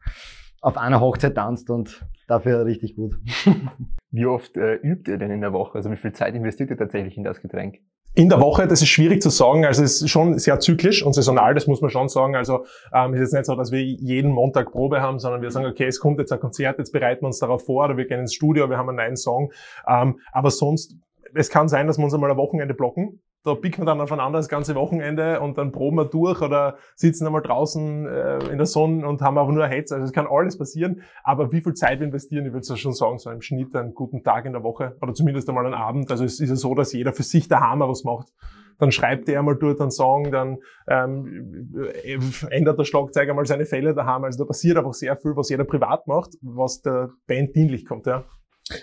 auf 0.65 0.77
einer 0.77 0.99
Hochzeit 0.99 1.35
tanzt 1.35 1.69
und 1.69 2.03
dafür 2.27 2.65
richtig 2.65 2.95
gut. 2.95 3.19
Wie 4.11 4.25
oft 4.25 4.57
äh, 4.57 4.75
übt 4.75 5.11
ihr 5.11 5.19
denn 5.19 5.29
in 5.29 5.41
der 5.41 5.53
Woche? 5.53 5.75
Also 5.75 5.91
wie 5.91 5.97
viel 5.97 6.13
Zeit 6.13 6.33
investiert 6.33 6.71
ihr 6.71 6.77
tatsächlich 6.77 7.17
in 7.17 7.23
das 7.23 7.41
Getränk? 7.41 7.79
In 8.15 8.29
der 8.29 8.39
Woche, 8.39 8.65
das 8.65 8.81
ist 8.81 8.87
schwierig 8.87 9.21
zu 9.21 9.29
sagen. 9.29 9.65
Also 9.65 9.83
es 9.83 10.01
ist 10.01 10.09
schon 10.09 10.39
sehr 10.39 10.59
zyklisch 10.59 11.03
und 11.03 11.13
saisonal, 11.13 11.53
das 11.53 11.67
muss 11.67 11.81
man 11.81 11.89
schon 11.91 12.07
sagen. 12.07 12.35
Also 12.35 12.65
ähm, 12.93 13.13
ist 13.13 13.19
jetzt 13.19 13.33
nicht 13.33 13.45
so, 13.45 13.55
dass 13.55 13.71
wir 13.71 13.83
jeden 13.83 14.31
Montag 14.31 14.71
Probe 14.71 15.01
haben, 15.01 15.19
sondern 15.19 15.41
wir 15.41 15.51
sagen, 15.51 15.65
okay, 15.67 15.85
es 15.85 15.99
kommt 15.99 16.17
jetzt 16.17 16.31
ein 16.31 16.39
Konzert, 16.39 16.79
jetzt 16.79 16.93
bereiten 16.93 17.23
wir 17.23 17.27
uns 17.27 17.39
darauf 17.39 17.65
vor 17.65 17.85
oder 17.85 17.97
wir 17.97 18.05
gehen 18.07 18.21
ins 18.21 18.33
Studio, 18.33 18.69
wir 18.69 18.77
haben 18.77 18.89
einen 18.89 18.97
neuen 18.97 19.17
Song. 19.17 19.51
Ähm, 19.87 20.19
aber 20.31 20.49
sonst, 20.49 20.95
es 21.35 21.49
kann 21.49 21.67
sein, 21.67 21.85
dass 21.85 21.97
wir 21.97 22.05
uns 22.05 22.13
einmal 22.13 22.31
ein 22.31 22.37
Wochenende 22.37 22.73
blocken 22.73 23.21
da 23.45 23.53
picken 23.53 23.83
wir 23.83 23.85
dann 23.85 24.01
aufeinander 24.01 24.39
das 24.39 24.49
ganze 24.49 24.73
Wochenende 24.73 25.39
und 25.39 25.57
dann 25.59 25.71
proben 25.71 25.97
wir 25.97 26.05
durch 26.05 26.41
oder 26.41 26.77
sitzen 26.95 27.27
einmal 27.27 27.43
draußen 27.43 28.07
äh, 28.07 28.39
in 28.47 28.57
der 28.57 28.65
Sonne 28.65 29.07
und 29.07 29.21
haben 29.21 29.37
einfach 29.37 29.53
nur 29.53 29.63
ein 29.63 29.71
Hetz. 29.71 29.91
Also 29.91 30.03
es 30.03 30.11
kann 30.11 30.25
alles 30.27 30.57
passieren. 30.57 31.03
Aber 31.23 31.51
wie 31.51 31.61
viel 31.61 31.75
Zeit 31.75 31.99
wir 31.99 32.07
investieren, 32.07 32.47
ich 32.47 32.53
würde 32.53 32.75
schon 32.75 32.93
sagen, 32.93 33.19
so 33.19 33.29
im 33.29 33.41
Schnitt 33.41 33.75
einen 33.75 33.93
guten 33.93 34.23
Tag 34.23 34.45
in 34.45 34.53
der 34.53 34.63
Woche 34.63 34.97
oder 34.99 35.13
zumindest 35.13 35.47
einmal 35.47 35.65
einen 35.65 35.75
Abend. 35.75 36.09
Also 36.09 36.25
es 36.25 36.39
ist 36.39 36.49
ja 36.49 36.55
so, 36.55 36.73
dass 36.73 36.91
jeder 36.91 37.13
für 37.13 37.21
sich 37.21 37.47
daheim 37.47 37.81
was 37.81 38.03
macht. 38.03 38.29
Dann 38.79 38.91
schreibt 38.91 39.29
er 39.29 39.43
mal 39.43 39.55
dort 39.55 39.79
einen 39.79 39.91
Song, 39.91 40.31
dann 40.31 40.57
ähm, 40.87 41.71
äh, 42.03 42.17
ändert 42.49 42.79
der 42.79 42.83
Schlagzeuger 42.83 43.35
mal 43.35 43.45
seine 43.45 43.65
Fälle 43.65 43.93
daheim. 43.93 44.23
Also 44.23 44.43
da 44.43 44.47
passiert 44.47 44.77
einfach 44.77 44.93
sehr 44.93 45.15
viel, 45.17 45.35
was 45.35 45.49
jeder 45.49 45.65
privat 45.65 46.07
macht, 46.07 46.31
was 46.41 46.81
der 46.81 47.11
Band 47.27 47.55
dienlich 47.55 47.85
kommt. 47.85 48.07
Ja. 48.07 48.25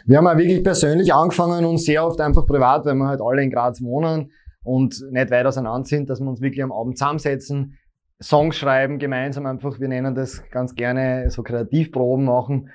Wir 0.07 0.19
haben 0.19 0.29
auch 0.29 0.37
wirklich 0.37 0.63
persönlich 0.63 1.13
angefangen 1.13 1.65
und 1.65 1.79
sehr 1.79 2.07
oft 2.07 2.21
einfach 2.21 2.47
privat, 2.47 2.87
weil 2.87 2.95
wir 2.95 3.09
halt 3.09 3.21
alle 3.21 3.43
in 3.43 3.51
Graz 3.51 3.83
wohnen 3.83 4.31
und 4.65 5.03
nicht 5.11 5.31
weit 5.31 5.47
auseinander 5.47 5.87
sind, 5.87 6.09
dass 6.11 6.21
wir 6.21 6.29
uns 6.29 6.41
wirklich 6.41 6.63
am 6.63 6.73
Abend 6.73 6.99
zusammensetzen, 6.99 7.79
Songs 8.23 8.57
schreiben, 8.57 8.99
gemeinsam 8.99 9.47
einfach, 9.47 9.81
wir 9.81 9.89
nennen 9.89 10.15
das 10.15 10.43
ganz 10.51 10.75
gerne 10.75 11.29
so 11.31 11.43
Kreativproben 11.43 12.25
machen. 12.25 12.71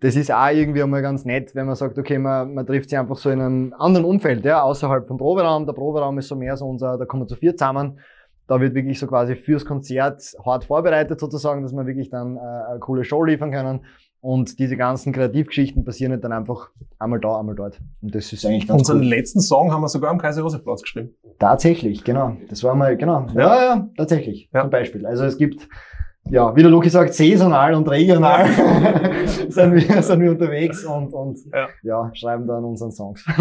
Das 0.00 0.16
ist 0.16 0.32
auch 0.32 0.50
irgendwie 0.50 0.82
einmal 0.82 1.02
ganz 1.02 1.24
nett, 1.24 1.54
wenn 1.54 1.66
man 1.66 1.76
sagt, 1.76 1.98
okay, 1.98 2.18
man, 2.18 2.54
man 2.54 2.66
trifft 2.66 2.90
sich 2.90 2.98
einfach 2.98 3.16
so 3.16 3.30
in 3.30 3.40
einem 3.40 3.74
anderen 3.78 4.04
Umfeld, 4.04 4.44
ja, 4.44 4.62
außerhalb 4.62 5.06
vom 5.06 5.16
Proberaum. 5.16 5.66
Der 5.66 5.74
Proberaum 5.74 6.18
ist 6.18 6.28
so 6.28 6.36
mehr 6.36 6.56
so 6.56 6.66
unser, 6.66 6.98
da 6.98 7.04
kommen 7.04 7.22
wir 7.22 7.28
zu 7.28 7.36
vier 7.36 7.56
zusammen. 7.56 8.00
Da 8.48 8.60
wird 8.60 8.74
wirklich 8.74 8.98
so 8.98 9.06
quasi 9.06 9.36
fürs 9.36 9.64
Konzert 9.64 10.34
hart 10.44 10.64
vorbereitet 10.64 11.20
sozusagen, 11.20 11.62
dass 11.62 11.72
wir 11.72 11.86
wirklich 11.86 12.10
dann 12.10 12.36
äh, 12.36 12.40
eine 12.40 12.80
coole 12.80 13.04
Show 13.04 13.22
liefern 13.22 13.52
können. 13.52 13.84
Und 14.22 14.60
diese 14.60 14.76
ganzen 14.76 15.12
Kreativgeschichten 15.12 15.84
passieren 15.84 16.20
dann 16.20 16.30
einfach 16.30 16.70
einmal 17.00 17.18
da, 17.18 17.40
einmal 17.40 17.56
dort. 17.56 17.80
Und 18.00 18.14
das 18.14 18.32
ist 18.32 18.46
eigentlich 18.46 18.68
ganz 18.68 18.82
Unseren 18.82 19.00
cool. 19.00 19.06
letzten 19.06 19.40
Song 19.40 19.72
haben 19.72 19.80
wir 19.80 19.88
sogar 19.88 20.12
am 20.12 20.18
Kaiser-Josef-Platz 20.18 20.82
geschrieben. 20.82 21.10
Tatsächlich, 21.40 22.04
genau. 22.04 22.36
Das 22.48 22.62
war 22.62 22.76
mal, 22.76 22.96
genau. 22.96 23.26
Ja, 23.34 23.40
ja, 23.40 23.64
ja 23.74 23.88
tatsächlich. 23.96 24.48
Ja. 24.54 24.60
Zum 24.60 24.70
Beispiel. 24.70 25.04
Also 25.06 25.24
es 25.24 25.36
gibt, 25.36 25.68
ja, 26.30 26.54
wie 26.54 26.62
der 26.62 26.70
Luki 26.70 26.88
sagt, 26.88 27.14
saisonal 27.14 27.74
und 27.74 27.88
regional 27.90 28.46
sind, 29.48 29.74
wir, 29.74 30.02
sind 30.02 30.20
wir 30.20 30.30
unterwegs 30.30 30.84
und, 30.84 31.12
und 31.12 31.40
Ja. 31.52 31.66
ja. 31.82 32.10
schreiben 32.14 32.46
dann 32.46 32.62
unseren 32.64 32.92
Songs. 32.92 33.26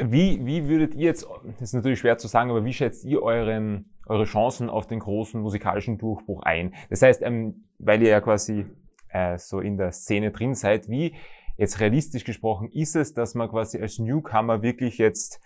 Wie, 0.00 0.38
wie 0.46 0.68
würdet 0.68 0.94
ihr 0.94 1.06
jetzt, 1.06 1.26
das 1.58 1.70
ist 1.70 1.74
natürlich 1.74 1.98
schwer 1.98 2.18
zu 2.18 2.28
sagen, 2.28 2.50
aber 2.50 2.64
wie 2.64 2.72
schätzt 2.72 3.04
ihr 3.04 3.20
euren, 3.20 3.90
eure 4.06 4.26
Chancen 4.26 4.70
auf 4.70 4.86
den 4.86 5.00
großen 5.00 5.40
musikalischen 5.40 5.98
Durchbruch 5.98 6.42
ein? 6.42 6.72
Das 6.88 7.02
heißt, 7.02 7.20
ähm, 7.22 7.64
weil 7.80 8.00
ihr 8.02 8.10
ja 8.10 8.20
quasi 8.20 8.66
äh, 9.10 9.38
so 9.38 9.60
in 9.60 9.76
der 9.76 9.92
Szene 9.92 10.30
drin 10.30 10.54
seid, 10.54 10.88
wie 10.88 11.14
jetzt 11.56 11.80
realistisch 11.80 12.24
gesprochen 12.24 12.70
ist 12.72 12.96
es, 12.96 13.14
dass 13.14 13.34
man 13.34 13.48
quasi 13.48 13.80
als 13.80 13.98
Newcomer 13.98 14.62
wirklich 14.62 14.98
jetzt 14.98 15.40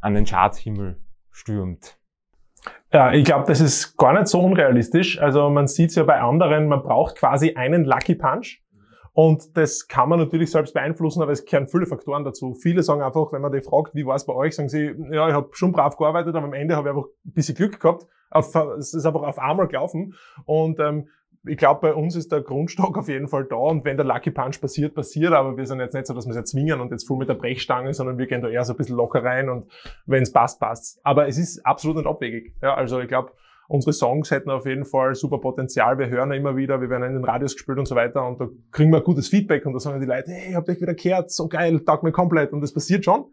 an 0.00 0.14
den 0.14 0.24
Charthimmel 0.24 1.00
stürmt? 1.30 1.98
Ja, 2.92 3.12
ich 3.12 3.24
glaube, 3.24 3.44
das 3.46 3.60
ist 3.60 3.96
gar 3.96 4.12
nicht 4.12 4.28
so 4.28 4.40
unrealistisch. 4.40 5.20
Also 5.20 5.48
man 5.50 5.66
sieht 5.66 5.90
es 5.90 5.96
ja 5.96 6.04
bei 6.04 6.20
anderen, 6.20 6.68
man 6.68 6.82
braucht 6.82 7.16
quasi 7.16 7.54
einen 7.54 7.84
Lucky 7.84 8.14
Punch. 8.14 8.62
Und 9.12 9.56
das 9.56 9.88
kann 9.88 10.08
man 10.08 10.20
natürlich 10.20 10.50
selbst 10.50 10.74
beeinflussen, 10.74 11.22
aber 11.22 11.32
es 11.32 11.44
gehören 11.44 11.66
viele 11.66 11.86
Faktoren 11.86 12.24
dazu. 12.24 12.54
Viele 12.54 12.84
sagen 12.84 13.02
einfach, 13.02 13.32
wenn 13.32 13.42
man 13.42 13.50
die 13.50 13.60
fragt, 13.60 13.94
wie 13.96 14.06
war 14.06 14.14
es 14.14 14.24
bei 14.24 14.32
euch, 14.32 14.54
sagen 14.54 14.68
sie, 14.68 14.94
ja, 15.10 15.26
ich 15.28 15.34
habe 15.34 15.48
schon 15.52 15.72
brav 15.72 15.96
gearbeitet, 15.96 16.36
aber 16.36 16.46
am 16.46 16.52
Ende 16.52 16.76
habe 16.76 16.88
ich 16.88 16.94
einfach 16.94 17.08
ein 17.26 17.32
bisschen 17.32 17.56
Glück 17.56 17.80
gehabt. 17.80 18.06
Auf, 18.30 18.54
es 18.54 18.94
ist 18.94 19.06
einfach 19.06 19.22
auf 19.22 19.38
einmal 19.38 19.66
gelaufen. 19.66 20.14
Und 20.44 20.78
ähm, 20.78 21.08
ich 21.46 21.56
glaube, 21.56 21.80
bei 21.80 21.94
uns 21.94 22.16
ist 22.16 22.32
der 22.32 22.40
Grundstock 22.40 22.98
auf 22.98 23.08
jeden 23.08 23.28
Fall 23.28 23.44
da. 23.44 23.56
Und 23.56 23.84
wenn 23.84 23.96
der 23.96 24.06
Lucky 24.06 24.30
Punch 24.30 24.60
passiert, 24.60 24.94
passiert. 24.94 25.32
Aber 25.32 25.56
wir 25.56 25.66
sind 25.66 25.80
jetzt 25.80 25.94
nicht 25.94 26.06
so, 26.06 26.14
dass 26.14 26.26
wir 26.26 26.30
es 26.30 26.36
jetzt 26.36 26.50
zwingen 26.50 26.80
und 26.80 26.90
jetzt 26.90 27.06
voll 27.06 27.18
mit 27.18 27.28
der 27.28 27.34
Brechstange, 27.34 27.94
sondern 27.94 28.18
wir 28.18 28.26
gehen 28.26 28.42
da 28.42 28.48
eher 28.48 28.64
so 28.64 28.72
ein 28.72 28.76
bisschen 28.76 28.96
locker 28.96 29.22
rein 29.22 29.48
und 29.48 29.70
wenn 30.06 30.22
es 30.22 30.32
passt, 30.32 30.60
passt. 30.60 31.00
Aber 31.04 31.28
es 31.28 31.38
ist 31.38 31.64
absolut 31.64 31.96
nicht 31.96 32.06
abwegig. 32.06 32.54
Ja, 32.62 32.74
also 32.74 33.00
ich 33.00 33.08
glaube, 33.08 33.32
unsere 33.68 33.92
Songs 33.92 34.30
hätten 34.30 34.50
auf 34.50 34.66
jeden 34.66 34.84
Fall 34.84 35.14
super 35.14 35.38
Potenzial. 35.38 35.98
Wir 35.98 36.08
hören 36.08 36.30
ja 36.30 36.36
immer 36.36 36.56
wieder, 36.56 36.80
wir 36.80 36.90
werden 36.90 37.04
in 37.04 37.12
den 37.12 37.24
Radios 37.24 37.54
gespielt 37.54 37.78
und 37.78 37.86
so 37.86 37.94
weiter 37.94 38.26
und 38.26 38.40
da 38.40 38.48
kriegen 38.72 38.90
wir 38.90 39.02
gutes 39.02 39.28
Feedback 39.28 39.64
und 39.66 39.74
da 39.74 39.78
sagen 39.78 40.00
die 40.00 40.06
Leute, 40.06 40.30
hey, 40.32 40.54
habt 40.54 40.68
euch 40.68 40.80
wieder 40.80 40.94
gehört, 40.94 41.30
so 41.30 41.48
geil, 41.48 41.80
taugt 41.80 42.02
mir 42.02 42.12
komplett 42.12 42.52
und 42.52 42.62
das 42.62 42.72
passiert 42.72 43.04
schon. 43.04 43.26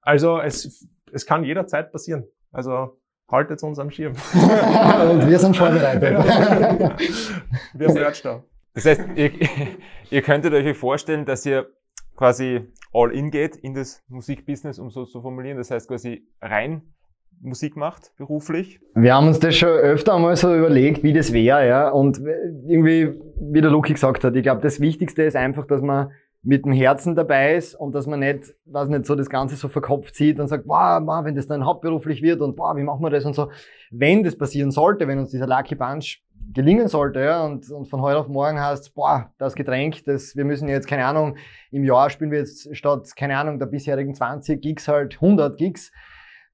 Also 0.00 0.40
es, 0.40 0.88
es 1.12 1.26
kann 1.26 1.44
jederzeit 1.44 1.92
passieren. 1.92 2.24
Also 2.52 3.00
haltet 3.30 3.62
uns 3.62 3.78
am 3.78 3.90
Schirm. 3.90 4.12
und 4.32 5.28
wir 5.28 5.38
sind 5.38 5.56
vorbereitet. 5.56 6.18
wir 7.74 7.92
Merch 7.92 8.22
da. 8.22 8.42
Das 8.74 8.86
heißt, 8.86 9.02
ihr, 9.16 9.32
ihr 10.10 10.22
könntet 10.22 10.52
euch 10.52 10.76
vorstellen, 10.76 11.24
dass 11.24 11.44
ihr 11.44 11.66
quasi 12.16 12.68
all 12.92 13.12
in 13.12 13.30
geht 13.30 13.56
in 13.56 13.74
das 13.74 14.02
Musikbusiness, 14.08 14.78
um 14.78 14.90
so 14.90 15.04
zu 15.04 15.22
formulieren. 15.22 15.56
Das 15.56 15.70
heißt 15.70 15.88
quasi 15.88 16.26
rein 16.40 16.82
Musik 17.42 17.76
macht, 17.76 18.12
beruflich? 18.18 18.80
Wir 18.94 19.14
haben 19.14 19.28
uns 19.28 19.40
das 19.40 19.56
schon 19.56 19.70
öfter 19.70 20.14
einmal 20.14 20.36
so 20.36 20.54
überlegt, 20.54 21.02
wie 21.02 21.14
das 21.14 21.32
wäre, 21.32 21.66
ja. 21.66 21.88
Und 21.88 22.18
irgendwie, 22.18 23.18
wie 23.40 23.60
der 23.60 23.70
Luki 23.70 23.94
gesagt 23.94 24.24
hat, 24.24 24.36
ich 24.36 24.42
glaube, 24.42 24.60
das 24.60 24.80
Wichtigste 24.80 25.22
ist 25.22 25.36
einfach, 25.36 25.66
dass 25.66 25.80
man 25.80 26.10
mit 26.42 26.64
dem 26.64 26.72
Herzen 26.72 27.14
dabei 27.14 27.56
ist 27.56 27.74
und 27.74 27.94
dass 27.94 28.06
man 28.06 28.20
nicht, 28.20 28.54
weiß 28.64 28.88
nicht, 28.88 29.04
so 29.04 29.14
das 29.14 29.28
Ganze 29.28 29.56
so 29.56 29.68
verkopft 29.68 30.14
sieht 30.14 30.40
und 30.40 30.48
sagt, 30.48 30.66
wow, 30.66 31.00
wow, 31.04 31.24
wenn 31.24 31.34
das 31.34 31.46
dann 31.46 31.66
hauptberuflich 31.66 32.22
wird 32.22 32.40
und 32.40 32.58
wow, 32.58 32.74
wie 32.76 32.82
machen 32.82 33.02
wir 33.02 33.10
das 33.10 33.26
und 33.26 33.34
so. 33.34 33.50
Wenn 33.90 34.22
das 34.22 34.38
passieren 34.38 34.70
sollte, 34.70 35.06
wenn 35.06 35.18
uns 35.18 35.30
dieser 35.30 35.46
Lucky 35.46 35.74
Bunch 35.74 36.22
gelingen 36.52 36.88
sollte, 36.88 37.20
ja, 37.20 37.44
und, 37.44 37.70
und 37.70 37.86
von 37.86 38.00
heute 38.00 38.18
auf 38.18 38.28
morgen 38.28 38.58
heißt, 38.58 38.94
boah, 38.94 39.32
das 39.38 39.54
Getränk, 39.54 40.02
das, 40.04 40.34
wir 40.34 40.46
müssen 40.46 40.68
jetzt, 40.68 40.88
keine 40.88 41.04
Ahnung, 41.04 41.36
im 41.70 41.84
Jahr 41.84 42.08
spielen 42.08 42.30
wir 42.30 42.38
jetzt 42.38 42.74
statt, 42.74 43.14
keine 43.16 43.36
Ahnung, 43.36 43.58
der 43.58 43.66
bisherigen 43.66 44.14
20 44.14 44.62
Gigs 44.62 44.88
halt 44.88 45.16
100 45.16 45.58
Gigs, 45.58 45.92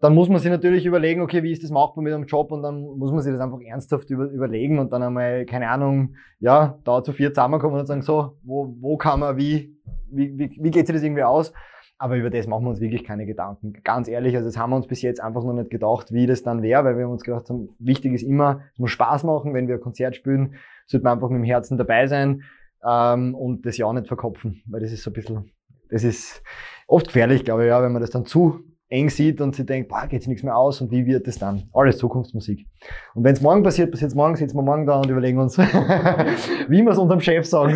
dann 0.00 0.14
muss 0.14 0.28
man 0.28 0.38
sich 0.38 0.50
natürlich 0.50 0.84
überlegen, 0.84 1.22
okay, 1.22 1.42
wie 1.42 1.52
ist 1.52 1.62
das 1.62 1.70
machbar 1.70 2.04
mit 2.04 2.12
einem 2.12 2.26
Job 2.26 2.52
und 2.52 2.62
dann 2.62 2.82
muss 2.82 3.12
man 3.12 3.22
sich 3.22 3.32
das 3.32 3.40
einfach 3.40 3.60
ernsthaft 3.60 4.10
über, 4.10 4.24
überlegen 4.26 4.78
und 4.78 4.92
dann 4.92 5.02
einmal, 5.02 5.46
keine 5.46 5.70
Ahnung, 5.70 6.16
ja, 6.38 6.78
da 6.84 7.02
zu 7.02 7.12
vier 7.12 7.30
zusammenkommen 7.32 7.80
und 7.80 7.86
sagen, 7.86 8.02
so, 8.02 8.36
wo, 8.42 8.74
wo 8.80 8.96
kann 8.98 9.20
man, 9.20 9.36
wie, 9.38 9.74
wie, 10.10 10.38
wie, 10.38 10.58
wie 10.60 10.70
geht 10.70 10.86
sich 10.86 10.94
das 10.94 11.02
irgendwie 11.02 11.22
aus? 11.22 11.52
Aber 11.98 12.16
über 12.16 12.28
das 12.28 12.46
machen 12.46 12.64
wir 12.64 12.70
uns 12.70 12.80
wirklich 12.80 13.04
keine 13.04 13.24
Gedanken. 13.24 13.72
Ganz 13.82 14.06
ehrlich, 14.06 14.36
also 14.36 14.46
das 14.46 14.58
haben 14.58 14.68
wir 14.68 14.76
uns 14.76 14.86
bis 14.86 15.00
jetzt 15.00 15.22
einfach 15.22 15.42
noch 15.42 15.54
nicht 15.54 15.70
gedacht, 15.70 16.12
wie 16.12 16.26
das 16.26 16.42
dann 16.42 16.62
wäre, 16.62 16.84
weil 16.84 16.98
wir 16.98 17.08
uns 17.08 17.22
gedacht 17.22 17.48
haben, 17.48 17.70
wichtig 17.78 18.12
ist 18.12 18.22
immer, 18.22 18.60
es 18.74 18.78
muss 18.78 18.90
Spaß 18.90 19.24
machen, 19.24 19.54
wenn 19.54 19.66
wir 19.66 19.76
ein 19.76 19.80
Konzert 19.80 20.14
spielen, 20.14 20.56
sollte 20.86 21.04
man 21.04 21.14
einfach 21.14 21.30
mit 21.30 21.38
dem 21.38 21.44
Herzen 21.44 21.78
dabei 21.78 22.06
sein 22.06 22.42
ähm, 22.86 23.34
und 23.34 23.64
das 23.64 23.78
ja 23.78 23.86
auch 23.86 23.94
nicht 23.94 24.08
verkopfen, 24.08 24.62
weil 24.66 24.80
das 24.80 24.92
ist 24.92 25.04
so 25.04 25.10
ein 25.10 25.14
bisschen, 25.14 25.50
das 25.88 26.04
ist 26.04 26.42
oft 26.86 27.06
gefährlich, 27.06 27.46
glaube 27.46 27.62
ich, 27.62 27.68
ja, 27.68 27.82
wenn 27.82 27.92
man 27.92 28.02
das 28.02 28.10
dann 28.10 28.26
zu 28.26 28.60
eng 28.88 29.10
sieht 29.10 29.40
und 29.40 29.54
sie 29.54 29.66
denkt, 29.66 29.88
boah, 29.88 30.06
geht's 30.06 30.26
nichts 30.26 30.42
mehr 30.42 30.56
aus 30.56 30.80
und 30.80 30.90
wie 30.90 31.06
wird 31.06 31.26
das 31.26 31.38
dann? 31.38 31.68
Alles 31.72 31.98
Zukunftsmusik. 31.98 32.66
Und 33.14 33.24
wenn 33.24 33.32
es 33.34 33.40
morgen 33.40 33.62
passiert, 33.62 33.90
passiert 33.90 34.10
es 34.10 34.14
morgen, 34.14 34.36
sitzen 34.36 34.56
wir 34.56 34.62
morgen 34.62 34.86
da 34.86 35.00
und 35.00 35.10
überlegen 35.10 35.38
uns, 35.38 35.58
wie 35.58 36.82
wir 36.82 36.90
es 36.90 36.98
unserem 36.98 37.20
Chef 37.20 37.46
sagen. 37.46 37.74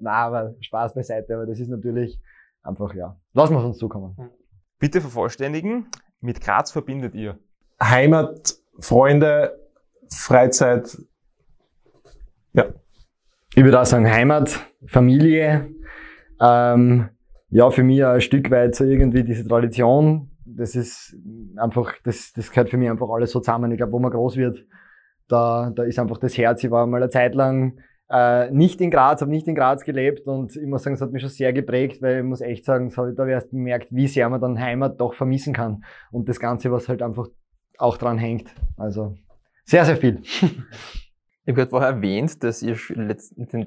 Na, 0.00 0.12
aber 0.12 0.54
Spaß 0.60 0.94
beiseite, 0.94 1.34
aber 1.34 1.46
das 1.46 1.58
ist 1.58 1.68
natürlich 1.68 2.20
einfach, 2.62 2.94
ja, 2.94 3.16
lassen 3.32 3.54
wir 3.54 3.60
es 3.60 3.64
uns 3.64 3.78
zukommen. 3.78 4.16
Bitte 4.78 5.00
vervollständigen, 5.00 5.86
mit 6.20 6.40
Graz 6.40 6.70
verbindet 6.70 7.14
ihr? 7.14 7.38
Heimat, 7.82 8.54
Freunde, 8.78 9.58
Freizeit, 10.08 10.96
ja. 12.52 12.66
Ich 13.56 13.64
würde 13.64 13.80
auch 13.80 13.86
sagen 13.86 14.10
Heimat, 14.10 14.60
Familie, 14.86 15.70
ähm, 16.40 17.08
ja, 17.50 17.70
für 17.70 17.82
mich 17.82 18.04
ein 18.04 18.20
Stück 18.20 18.50
weit 18.50 18.74
so 18.74 18.84
irgendwie 18.84 19.24
diese 19.24 19.46
Tradition. 19.46 20.30
Das 20.44 20.74
ist 20.74 21.16
einfach, 21.56 21.94
das, 22.04 22.32
das 22.34 22.50
gehört 22.50 22.70
für 22.70 22.76
mich 22.76 22.90
einfach 22.90 23.08
alles 23.08 23.30
so 23.30 23.40
zusammen. 23.40 23.70
Ich 23.72 23.78
glaube, 23.78 23.92
wo 23.92 23.98
man 23.98 24.10
groß 24.10 24.36
wird, 24.36 24.64
da, 25.28 25.70
da 25.74 25.84
ist 25.84 25.98
einfach 25.98 26.18
das 26.18 26.36
Herz. 26.36 26.62
Ich 26.64 26.70
war 26.70 26.86
mal 26.86 27.02
eine 27.02 27.10
Zeit 27.10 27.34
lang 27.34 27.78
äh, 28.10 28.50
nicht 28.50 28.80
in 28.80 28.90
Graz, 28.90 29.22
habe 29.22 29.30
nicht 29.30 29.48
in 29.48 29.54
Graz 29.54 29.84
gelebt 29.84 30.26
und 30.26 30.54
ich 30.56 30.66
muss 30.66 30.82
sagen, 30.82 30.94
es 30.94 31.00
hat 31.00 31.12
mich 31.12 31.22
schon 31.22 31.30
sehr 31.30 31.52
geprägt, 31.52 32.02
weil 32.02 32.18
ich 32.18 32.24
muss 32.24 32.40
echt 32.40 32.64
sagen, 32.64 32.88
ich 32.88 32.94
da 32.94 33.26
erst 33.26 33.50
gemerkt, 33.50 33.88
wie 33.90 34.08
sehr 34.08 34.28
man 34.28 34.40
dann 34.40 34.60
Heimat 34.60 35.00
doch 35.00 35.14
vermissen 35.14 35.54
kann. 35.54 35.84
Und 36.12 36.28
das 36.28 36.38
Ganze, 36.38 36.70
was 36.70 36.88
halt 36.88 37.02
einfach 37.02 37.28
auch 37.78 37.96
dran 37.96 38.18
hängt. 38.18 38.54
Also 38.76 39.16
sehr, 39.64 39.84
sehr 39.84 39.96
viel. 39.96 40.22
Ich 41.46 41.50
habe 41.50 41.58
gerade 41.58 41.70
vorher 41.70 41.90
erwähnt, 41.90 42.42
dass 42.42 42.62
ihr 42.62 42.74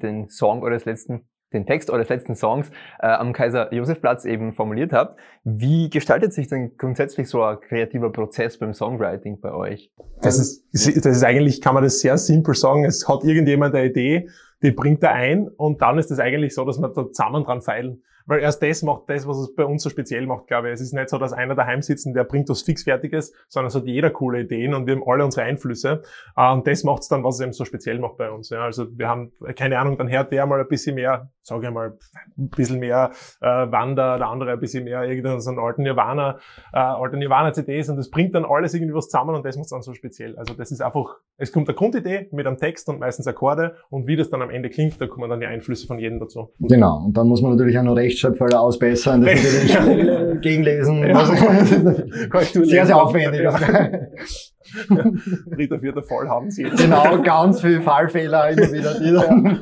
den 0.02 0.28
Song 0.28 0.64
eures 0.64 0.84
letzten 0.84 1.28
den 1.52 1.66
Text 1.66 1.90
eures 1.90 2.08
letzten 2.08 2.34
Songs 2.34 2.70
äh, 3.00 3.06
am 3.06 3.32
Kaiser-Josef-Platz 3.32 4.24
eben 4.24 4.52
formuliert 4.52 4.92
habt. 4.92 5.18
Wie 5.44 5.88
gestaltet 5.90 6.32
sich 6.32 6.48
denn 6.48 6.76
grundsätzlich 6.76 7.28
so 7.28 7.42
ein 7.42 7.60
kreativer 7.60 8.10
Prozess 8.10 8.58
beim 8.58 8.74
Songwriting 8.74 9.40
bei 9.40 9.52
euch? 9.52 9.90
Das 10.20 10.38
ist, 10.38 10.64
das 10.72 11.06
ist 11.06 11.24
eigentlich, 11.24 11.60
kann 11.60 11.74
man 11.74 11.82
das 11.82 12.00
sehr 12.00 12.18
simpel 12.18 12.54
sagen. 12.54 12.84
Es 12.84 13.08
hat 13.08 13.24
irgendjemand 13.24 13.74
eine 13.74 13.86
Idee, 13.86 14.28
die 14.62 14.72
bringt 14.72 15.02
er 15.02 15.12
ein 15.12 15.48
und 15.48 15.80
dann 15.80 15.98
ist 15.98 16.10
es 16.10 16.18
eigentlich 16.18 16.54
so, 16.54 16.64
dass 16.64 16.78
wir 16.78 16.88
da 16.88 17.06
zusammen 17.10 17.44
dran 17.44 17.62
feilen. 17.62 18.02
Weil 18.28 18.40
erst 18.40 18.62
das 18.62 18.82
macht 18.82 19.04
das, 19.08 19.26
was 19.26 19.38
es 19.38 19.54
bei 19.54 19.64
uns 19.64 19.82
so 19.82 19.88
speziell 19.88 20.26
macht, 20.26 20.48
glaube 20.48 20.68
ich. 20.68 20.74
Es 20.74 20.82
ist 20.82 20.92
nicht 20.92 21.08
so, 21.08 21.16
dass 21.16 21.32
einer 21.32 21.54
daheim 21.54 21.80
sitzt 21.80 22.06
und 22.06 22.12
der 22.12 22.24
bringt 22.24 22.50
was 22.50 22.60
Fixfertiges, 22.60 23.32
sondern 23.48 23.68
es 23.68 23.74
hat 23.74 23.86
jeder 23.86 24.10
coole 24.10 24.42
Ideen 24.42 24.74
und 24.74 24.86
wir 24.86 24.96
haben 24.96 25.02
alle 25.06 25.24
unsere 25.24 25.46
Einflüsse. 25.46 26.02
Äh, 26.36 26.52
und 26.52 26.66
das 26.66 26.84
macht 26.84 27.02
es 27.02 27.08
dann, 27.08 27.24
was 27.24 27.36
es 27.36 27.40
eben 27.40 27.54
so 27.54 27.64
speziell 27.64 27.98
macht 27.98 28.18
bei 28.18 28.30
uns. 28.30 28.50
Ja. 28.50 28.60
Also 28.64 28.86
wir 28.98 29.08
haben, 29.08 29.32
keine 29.56 29.78
Ahnung, 29.78 29.96
dann 29.96 30.10
hört 30.10 30.30
der 30.30 30.44
mal 30.44 30.60
ein 30.60 30.68
bisschen 30.68 30.96
mehr, 30.96 31.30
sage 31.40 31.68
ich 31.68 31.72
mal, 31.72 31.96
ein 32.36 32.48
bisschen 32.50 32.80
mehr 32.80 33.12
äh, 33.40 33.46
Wander, 33.46 34.18
der 34.18 34.28
andere 34.28 34.52
ein 34.52 34.60
bisschen 34.60 34.84
mehr 34.84 35.04
irgendeinen 35.04 35.40
so 35.40 35.50
alten 35.52 35.84
Nirvana, 35.84 36.38
äh, 36.74 36.78
alte 36.78 37.16
Nirvana-CDs 37.16 37.88
und 37.88 37.96
das 37.96 38.10
bringt 38.10 38.34
dann 38.34 38.44
alles 38.44 38.74
irgendwie 38.74 38.94
was 38.94 39.08
zusammen 39.08 39.36
und 39.36 39.46
das 39.46 39.56
macht 39.56 39.64
es 39.64 39.70
dann 39.70 39.80
so 39.80 39.94
speziell. 39.94 40.36
Also 40.36 40.52
das 40.52 40.70
ist 40.70 40.82
einfach, 40.82 41.16
es 41.38 41.50
kommt 41.50 41.66
eine 41.70 41.76
Grundidee 41.76 42.28
mit 42.32 42.46
einem 42.46 42.58
Text 42.58 42.90
und 42.90 43.00
meistens 43.00 43.26
Akkorde 43.26 43.76
und 43.88 44.06
wie 44.06 44.16
das 44.16 44.28
dann 44.28 44.42
am 44.42 44.50
Ende 44.50 44.68
klingt, 44.68 45.00
da 45.00 45.06
kommen 45.06 45.30
dann 45.30 45.40
die 45.40 45.46
Einflüsse 45.46 45.86
von 45.86 45.98
jedem 45.98 46.20
dazu. 46.20 46.52
Genau, 46.58 47.04
und 47.06 47.16
dann 47.16 47.26
muss 47.26 47.40
man 47.40 47.52
natürlich 47.52 47.78
auch 47.78 47.84
noch 47.84 47.94
Rechtschreibfehler 48.18 48.60
ausbessern, 48.60 49.22
das 49.22 49.42
natürlich 49.78 50.40
gegenlesen. 50.40 51.06
Ja. 51.06 51.24
sehr, 52.64 52.86
sehr 52.86 53.02
aufwendig. 53.02 53.42
Ja. 53.42 53.52
Dritter, 55.50 55.80
vierter 55.80 56.02
Fall 56.02 56.28
haben 56.28 56.50
sie 56.50 56.64
jetzt. 56.64 56.82
Genau, 56.82 57.22
ganz 57.22 57.60
viele 57.60 57.80
Fallfehler 57.80 58.50
immer 58.50 58.72
wieder. 58.72 58.98
Die 59.00 59.12
dann 59.12 59.58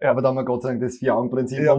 ja. 0.00 0.10
Aber 0.10 0.22
da 0.22 0.28
haben 0.28 0.36
wir 0.36 0.44
Gott 0.44 0.62
sei 0.62 0.70
Dank 0.70 0.82
das 0.82 0.98
Vier-Augen-Prinzip. 0.98 1.60
Ja. 1.60 1.74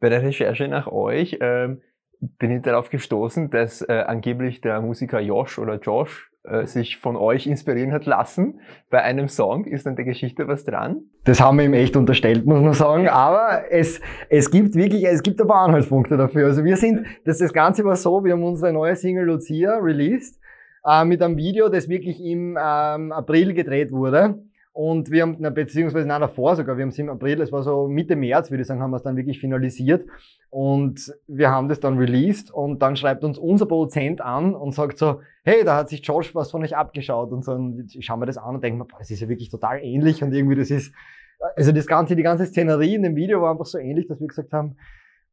Bei 0.00 0.08
der 0.08 0.22
Recherche 0.22 0.68
nach 0.68 0.86
euch 0.88 1.38
ähm, 1.40 1.80
bin 2.20 2.50
ich 2.50 2.62
darauf 2.62 2.90
gestoßen, 2.90 3.50
dass 3.50 3.80
äh, 3.82 4.04
angeblich 4.06 4.60
der 4.60 4.80
Musiker 4.80 5.20
Josh 5.20 5.58
oder 5.58 5.76
Josh 5.76 6.27
sich 6.64 6.96
von 6.96 7.16
euch 7.16 7.46
inspirieren 7.46 7.92
hat 7.92 8.06
lassen. 8.06 8.60
Bei 8.90 9.02
einem 9.02 9.28
Song 9.28 9.64
ist 9.66 9.86
an 9.86 9.96
der 9.96 10.04
Geschichte 10.04 10.48
was 10.48 10.64
dran? 10.64 11.02
Das 11.24 11.40
haben 11.40 11.58
wir 11.58 11.64
ihm 11.64 11.74
echt 11.74 11.96
unterstellt, 11.96 12.46
muss 12.46 12.62
man 12.62 12.72
sagen. 12.72 13.08
Aber 13.08 13.64
es, 13.70 14.00
es 14.30 14.50
gibt 14.50 14.74
wirklich, 14.74 15.04
es 15.06 15.22
gibt 15.22 15.40
ein 15.40 15.46
paar 15.46 15.66
Anhaltspunkte 15.66 16.16
dafür. 16.16 16.46
Also 16.46 16.64
wir 16.64 16.76
sind, 16.76 17.06
das, 17.24 17.38
das 17.38 17.52
Ganze 17.52 17.84
war 17.84 17.96
so, 17.96 18.24
wir 18.24 18.32
haben 18.32 18.44
unsere 18.44 18.72
neue 18.72 18.96
Single 18.96 19.26
Lucia 19.26 19.76
released 19.76 20.40
äh, 20.86 21.04
mit 21.04 21.22
einem 21.22 21.36
Video, 21.36 21.68
das 21.68 21.88
wirklich 21.88 22.20
im 22.20 22.56
ähm, 22.60 23.12
April 23.12 23.52
gedreht 23.52 23.92
wurde. 23.92 24.38
Und 24.78 25.10
wir 25.10 25.22
haben, 25.22 25.34
na, 25.40 25.50
beziehungsweise 25.50 26.06
nein, 26.06 26.20
davor 26.20 26.54
sogar, 26.54 26.76
wir 26.76 26.82
haben 26.82 26.90
es 26.90 26.98
im 27.00 27.10
April, 27.10 27.40
es 27.40 27.50
war 27.50 27.64
so 27.64 27.88
Mitte 27.88 28.14
März, 28.14 28.52
würde 28.52 28.60
ich 28.60 28.68
sagen, 28.68 28.80
haben 28.80 28.92
wir 28.92 28.98
es 28.98 29.02
dann 29.02 29.16
wirklich 29.16 29.40
finalisiert. 29.40 30.06
Und 30.50 31.12
wir 31.26 31.50
haben 31.50 31.68
das 31.68 31.80
dann 31.80 31.98
released 31.98 32.52
und 32.52 32.80
dann 32.80 32.94
schreibt 32.94 33.24
uns 33.24 33.38
unser 33.38 33.66
Produzent 33.66 34.20
an 34.20 34.54
und 34.54 34.76
sagt 34.76 34.96
so, 34.96 35.20
hey, 35.42 35.64
da 35.64 35.78
hat 35.78 35.88
sich 35.88 36.06
Josh 36.06 36.32
was 36.36 36.52
von 36.52 36.62
euch 36.62 36.76
abgeschaut 36.76 37.32
und 37.32 37.44
so. 37.44 37.54
Und 37.54 37.92
ich 37.92 38.06
schaue 38.06 38.18
mir 38.18 38.26
das 38.26 38.38
an 38.38 38.54
und 38.54 38.62
denke 38.62 38.78
mir, 38.78 38.84
boah, 38.84 38.98
das 39.00 39.10
ist 39.10 39.18
ja 39.18 39.28
wirklich 39.28 39.48
total 39.48 39.82
ähnlich 39.82 40.22
und 40.22 40.32
irgendwie 40.32 40.54
das 40.54 40.70
ist, 40.70 40.94
also 41.56 41.72
das 41.72 41.88
ganze, 41.88 42.14
die 42.14 42.22
ganze 42.22 42.46
Szenerie 42.46 42.94
in 42.94 43.02
dem 43.02 43.16
Video 43.16 43.42
war 43.42 43.50
einfach 43.50 43.66
so 43.66 43.78
ähnlich, 43.78 44.06
dass 44.06 44.20
wir 44.20 44.28
gesagt 44.28 44.52
haben, 44.52 44.76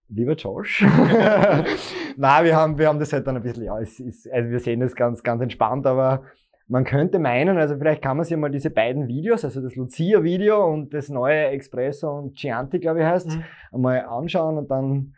lieber 0.10 0.34
Josh. 0.34 0.82
Nein, 2.18 2.46
wir 2.46 2.56
haben, 2.56 2.80
wir 2.80 2.88
haben 2.88 2.98
das 2.98 3.14
halt 3.14 3.28
dann 3.28 3.36
ein 3.36 3.44
bisschen, 3.44 3.66
ja, 3.66 3.80
es 3.80 4.00
ist, 4.00 4.28
also 4.32 4.50
wir 4.50 4.60
sehen 4.60 4.80
das 4.80 4.96
ganz, 4.96 5.22
ganz 5.22 5.40
entspannt, 5.44 5.86
aber 5.86 6.24
man 6.68 6.84
könnte 6.84 7.20
meinen, 7.20 7.58
also 7.58 7.78
vielleicht 7.78 8.02
kann 8.02 8.18
man 8.18 8.26
sich 8.26 8.36
mal 8.38 8.50
diese 8.50 8.70
beiden 8.70 9.08
Videos, 9.08 9.46
also 9.46 9.62
das 9.62 9.76
Lucia-Video 9.76 10.66
und 10.66 10.94
das 10.94 11.10
neue 11.10 11.46
Expresso 11.48 12.10
und 12.18 12.36
Chianti, 12.36 12.80
glaube 12.80 13.00
ich 13.00 13.06
heißt, 13.06 13.30
mhm. 13.30 13.44
einmal 13.72 14.06
anschauen 14.06 14.58
und 14.58 14.72
dann 14.72 15.14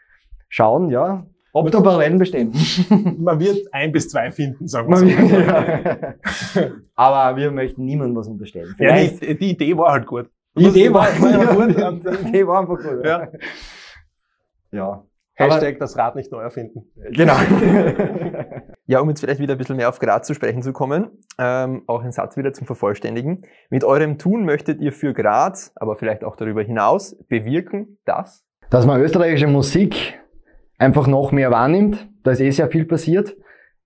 schauen, 0.49 0.89
ja, 0.89 1.25
ob 1.53 1.71
da 1.71 1.81
Parallelen 1.81 2.19
bestehen. 2.19 2.51
Man 3.19 3.39
wird 3.39 3.73
ein 3.73 3.91
bis 3.91 4.09
zwei 4.09 4.31
finden, 4.31 4.67
sagen 4.67 4.89
wir 4.89 4.97
so. 4.97 6.59
Ja. 6.59 6.71
Aber 6.95 7.37
wir 7.37 7.51
möchten 7.51 7.85
niemandem 7.85 8.15
was 8.15 8.27
unterstellen. 8.27 8.75
Vielleicht 8.77 9.23
ja, 9.23 9.33
die, 9.33 9.37
die, 9.39 9.49
Idee 9.51 9.77
war 9.77 9.93
halt 9.93 10.05
gut. 10.05 10.29
Die 10.55 10.65
Idee 10.65 10.93
war, 10.93 11.05
war 11.05 11.55
gut. 12.01 12.05
Die 12.05 12.27
Idee 12.29 12.45
war 12.45 12.59
einfach 12.59 12.77
gut. 12.77 13.03
Ja. 13.03 13.27
ja. 14.71 15.03
Hashtag 15.37 15.75
Aber, 15.75 15.79
das 15.79 15.97
Rad 15.97 16.15
nicht 16.15 16.31
neu 16.31 16.41
erfinden. 16.41 16.91
Genau. 17.11 17.35
ja, 18.87 18.99
um 18.99 19.09
jetzt 19.09 19.19
vielleicht 19.19 19.39
wieder 19.39 19.53
ein 19.53 19.59
bisschen 19.59 19.77
mehr 19.77 19.87
auf 19.87 19.99
Graz 19.99 20.25
zu 20.25 20.33
sprechen 20.33 20.63
zu 20.63 20.73
kommen, 20.73 21.11
ähm, 21.37 21.83
auch 21.85 22.01
einen 22.01 22.11
Satz 22.11 22.37
wieder 22.37 22.53
zum 22.53 22.65
Vervollständigen. 22.65 23.43
Mit 23.69 23.83
eurem 23.83 24.17
Tun 24.17 24.45
möchtet 24.45 24.81
ihr 24.81 24.91
für 24.91 25.13
Graz, 25.13 25.73
aber 25.75 25.95
vielleicht 25.95 26.23
auch 26.23 26.35
darüber 26.35 26.63
hinaus, 26.63 27.15
bewirken, 27.29 27.99
dass? 28.05 28.45
Dass 28.71 28.87
man 28.87 28.99
österreichische 28.99 29.47
Musik 29.47 30.19
einfach 30.79 31.05
noch 31.05 31.31
mehr 31.31 31.51
wahrnimmt. 31.51 32.09
Da 32.23 32.31
ist 32.31 32.41
eh 32.41 32.49
sehr 32.49 32.69
viel 32.69 32.85
passiert 32.85 33.37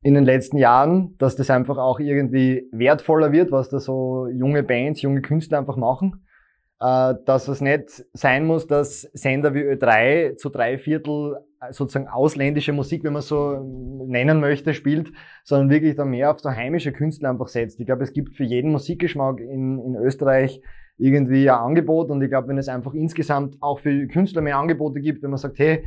in 0.02 0.14
den 0.14 0.24
letzten 0.24 0.58
Jahren, 0.58 1.18
dass 1.18 1.36
das 1.36 1.50
einfach 1.50 1.78
auch 1.78 2.00
irgendwie 2.00 2.70
wertvoller 2.72 3.34
wird, 3.34 3.52
was 3.52 3.70
da 3.70 3.80
so 3.80 4.28
junge 4.28 4.64
Bands, 4.64 5.02
junge 5.02 5.22
Künstler 5.22 5.60
einfach 5.60 5.76
machen 5.76 6.26
dass 6.82 7.48
es 7.48 7.62
nicht 7.62 8.06
sein 8.14 8.46
muss, 8.46 8.66
dass 8.66 9.02
Sender 9.14 9.54
wie 9.54 9.60
Ö3 9.60 10.36
zu 10.36 10.50
drei 10.50 10.80
Viertel 10.80 11.38
äh, 11.62 11.72
sozusagen 11.74 12.08
ausländische 12.08 12.74
Musik, 12.74 13.04
wenn 13.04 13.14
man 13.14 13.22
so 13.22 14.04
nennen 14.08 14.40
möchte, 14.40 14.74
spielt, 14.74 15.12
sondern 15.44 15.70
wirklich 15.70 15.96
da 15.96 16.06
mehr 16.06 16.32
auf 16.32 16.40
so 16.40 16.50
heimische 16.50 16.92
Künstler 16.92 17.30
einfach 17.30 17.50
setzt. 17.50 17.80
Ich 17.80 17.86
glaube, 17.86 18.02
es 18.02 18.14
gibt 18.14 18.36
für 18.36 18.46
jeden 18.46 18.72
Musikgeschmack 18.72 19.40
in, 19.40 19.78
in 19.78 19.96
Österreich 19.96 20.60
irgendwie 20.98 21.48
ein 21.52 21.56
Angebot 21.56 22.10
und 22.10 22.20
ich 22.24 22.30
glaube, 22.30 22.48
wenn 22.48 22.58
es 22.58 22.68
einfach 22.68 22.96
insgesamt 22.96 23.58
auch 23.62 23.80
für 23.80 24.08
Künstler 24.08 24.42
mehr 24.42 24.58
Angebote 24.58 25.02
gibt, 25.02 25.22
wenn 25.22 25.30
man 25.30 25.38
sagt, 25.38 25.60
hey, 25.60 25.84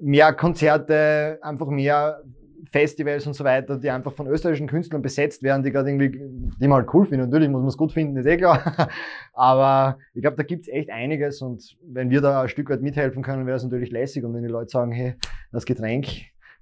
mehr 0.00 0.32
Konzerte, 0.32 1.38
einfach 1.42 1.68
mehr 1.68 2.22
Festivals 2.70 3.26
und 3.26 3.34
so 3.34 3.44
weiter, 3.44 3.78
die 3.78 3.90
einfach 3.90 4.12
von 4.12 4.26
österreichischen 4.26 4.66
Künstlern 4.66 5.02
besetzt 5.02 5.42
werden, 5.42 5.62
die 5.62 5.70
gerade 5.70 5.90
irgendwie, 5.90 6.10
die 6.10 6.68
man 6.68 6.82
halt 6.82 6.94
cool 6.94 7.06
finden. 7.06 7.26
Natürlich 7.26 7.48
muss 7.48 7.60
man 7.60 7.68
es 7.68 7.76
gut 7.76 7.92
finden, 7.92 8.16
ist 8.16 8.26
eh 8.26 8.36
klar. 8.36 8.88
Aber 9.32 9.98
ich 10.14 10.22
glaube, 10.22 10.36
da 10.36 10.42
gibt's 10.42 10.68
echt 10.68 10.90
einiges 10.90 11.42
und 11.42 11.76
wenn 11.82 12.10
wir 12.10 12.20
da 12.20 12.42
ein 12.42 12.48
Stück 12.48 12.70
weit 12.70 12.82
mithelfen 12.82 13.22
können, 13.22 13.46
wäre 13.46 13.56
es 13.56 13.64
natürlich 13.64 13.90
lässig. 13.90 14.24
Und 14.24 14.34
wenn 14.34 14.42
die 14.42 14.48
Leute 14.48 14.70
sagen, 14.70 14.92
hey, 14.92 15.14
das 15.52 15.64
Getränk 15.64 16.06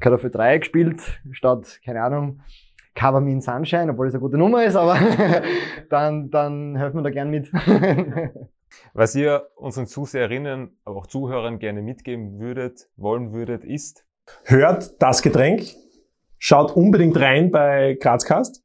gerade 0.01 0.19
für 0.19 0.31
drei 0.31 0.59
gespielt, 0.59 1.01
statt, 1.33 1.81
keine 1.85 2.03
Ahnung, 2.03 2.41
Cover 2.95 3.21
Me 3.21 3.33
in 3.33 3.41
Sunshine, 3.41 3.93
obwohl 3.93 4.09
es 4.09 4.15
eine 4.15 4.21
gute 4.21 4.39
Nummer 4.39 4.65
ist, 4.65 4.77
aber 4.77 4.99
dann, 5.91 6.31
dann 6.31 6.77
helfen 6.77 6.99
wir 6.99 7.03
da 7.03 7.11
gern 7.11 7.31
mit. 7.31 7.51
Was 8.93 9.15
ihr 9.15 9.49
unseren 9.57 9.87
Zuseherinnen, 9.87 10.77
aber 10.85 10.97
auch 10.97 11.07
Zuhörern 11.07 11.59
gerne 11.59 11.83
mitgeben 11.83 12.39
würdet, 12.39 12.89
wollen 12.97 13.33
würdet, 13.33 13.65
ist, 13.65 14.05
hört 14.45 15.01
das 15.01 15.23
Getränk, 15.23 15.63
Schaut 16.39 16.77
unbedingt 16.77 17.19
rein 17.19 17.51
bei 17.51 17.97
Grazcast 18.01 18.63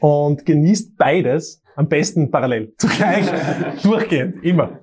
und 0.00 0.44
genießt 0.44 0.96
beides 0.96 1.62
am 1.74 1.88
besten 1.88 2.30
parallel. 2.30 2.74
Zugleich, 2.78 3.26
durchgehend, 3.82 4.42
immer. 4.44 4.80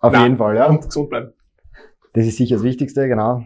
Auf 0.00 0.12
Na, 0.12 0.22
jeden 0.24 0.38
Fall, 0.38 0.56
ja. 0.56 0.66
Und 0.66 0.84
gesund 0.84 1.10
bleiben. 1.10 1.32
Das 2.14 2.26
ist 2.26 2.36
sicher 2.36 2.56
das 2.56 2.64
Wichtigste, 2.64 3.06
genau. 3.06 3.44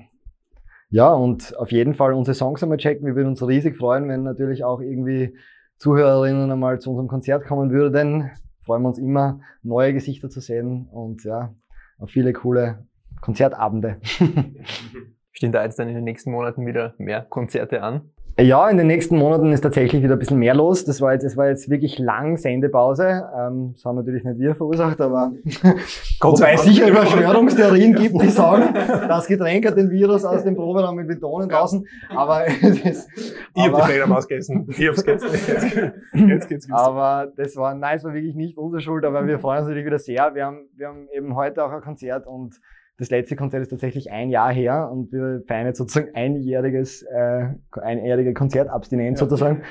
Ja, 0.89 1.13
und 1.13 1.57
auf 1.59 1.73
jeden 1.73 1.95
Fall 1.95 2.13
unsere 2.13 2.35
Songs 2.35 2.63
einmal 2.63 2.79
checken. 2.79 3.07
Wir 3.07 3.17
würden 3.17 3.29
uns 3.29 3.47
riesig 3.47 3.77
freuen, 3.77 4.09
wenn 4.09 4.23
natürlich 4.23 4.65
auch 4.65 4.81
irgendwie 4.81 5.37
Zuhörerinnen 5.79 6.51
einmal 6.51 6.79
zu 6.79 6.91
unserem 6.91 7.09
Konzert 7.09 7.45
kommen 7.47 7.71
würden. 7.71 8.31
Freuen 8.65 8.83
wir 8.83 8.89
uns 8.89 8.99
immer, 8.99 9.41
neue 9.63 9.93
Gesichter 9.93 10.31
zu 10.31 10.41
sehen 10.41 10.89
und 10.91 11.25
ja, 11.25 11.55
auf 11.99 12.11
viele 12.11 12.33
coole 12.33 12.87
Konzertabende. 13.21 14.01
Stehen 15.35 15.51
da 15.51 15.65
jetzt 15.65 15.81
dann 15.81 15.89
in 15.89 15.97
den 15.97 16.05
nächsten 16.05 16.31
Monaten 16.31 16.65
wieder 16.65 16.95
mehr 16.97 17.23
Konzerte 17.23 17.83
an? 17.83 18.03
Ja, 18.39 18.69
in 18.69 18.79
den 18.79 18.89
nächsten 18.89 19.17
Monaten 19.17 19.53
ist 19.53 19.61
tatsächlich 19.61 20.03
wieder 20.03 20.15
ein 20.15 20.19
bisschen 20.19 20.39
mehr 20.39 20.55
los. 20.55 20.85
Das 20.85 21.01
war 21.01 21.13
jetzt, 21.13 21.25
das 21.25 21.37
war 21.37 21.49
jetzt 21.49 21.71
wirklich 21.71 21.99
lang 21.99 22.37
Sendepause. 22.37 23.29
Ähm, 23.37 23.73
das 23.75 23.85
haben 23.85 23.97
natürlich 23.97 24.25
nicht 24.25 24.41
wir 24.41 24.57
verursacht, 24.57 25.01
aber 25.01 25.33
Gott 26.21 26.39
sei 26.39 26.57
sicher 26.57 26.89
Überschwörungstheorien 26.89 27.95
gibt, 27.95 28.21
die 28.21 28.29
sagen, 28.29 28.75
das 28.75 29.27
Getränk 29.27 29.67
hat 29.67 29.77
den 29.77 29.91
Virus 29.91 30.25
aus 30.25 30.43
dem 30.43 30.57
Proberaum 30.57 30.97
mit 30.97 31.07
betonen 31.07 31.49
lassen. 31.49 31.87
Aber 32.11 32.45
das, 32.63 33.09
ich 33.15 33.35
habe 33.57 33.77
die 33.77 33.83
Fledermaus 33.83 34.27
gegessen. 34.27 34.67
Ich 34.69 34.89
hab's 34.89 35.05
gegessen. 35.05 35.93
Jetzt, 36.29 36.49
geht's 36.49 36.69
Aber 36.73 37.33
das 37.37 37.55
war, 37.57 37.75
nein, 37.75 37.97
es 37.97 38.05
war 38.05 38.15
wirklich 38.15 38.35
nicht 38.35 38.57
unsere 38.57 38.81
Schuld, 38.81 39.05
aber 39.05 39.27
wir 39.27 39.39
freuen 39.39 39.59
uns 39.59 39.69
natürlich 39.69 39.87
wieder 39.87 39.99
sehr. 39.99 40.35
Wir 40.35 40.47
haben, 40.47 40.69
wir 40.77 40.89
haben 40.89 41.09
eben 41.13 41.37
heute 41.37 41.65
auch 41.65 41.71
ein 41.71 41.83
Konzert 41.83 42.27
und 42.27 42.61
das 42.97 43.11
letzte 43.11 43.37
Konzert 43.37 43.63
ist 43.63 43.71
tatsächlich 43.71 44.13
ein 44.13 44.31
Jahr 44.31 44.53
her 44.53 44.89
und 44.91 45.11
wir 45.13 45.43
feiern 45.47 45.67
jetzt 45.67 45.79
sozusagen 45.79 46.15
einjähriges, 46.15 47.03
äh, 47.03 47.49
einjährige 47.73 48.35
Konzertabstinenz 48.35 49.21
ja. 49.21 49.27
sozusagen. 49.27 49.63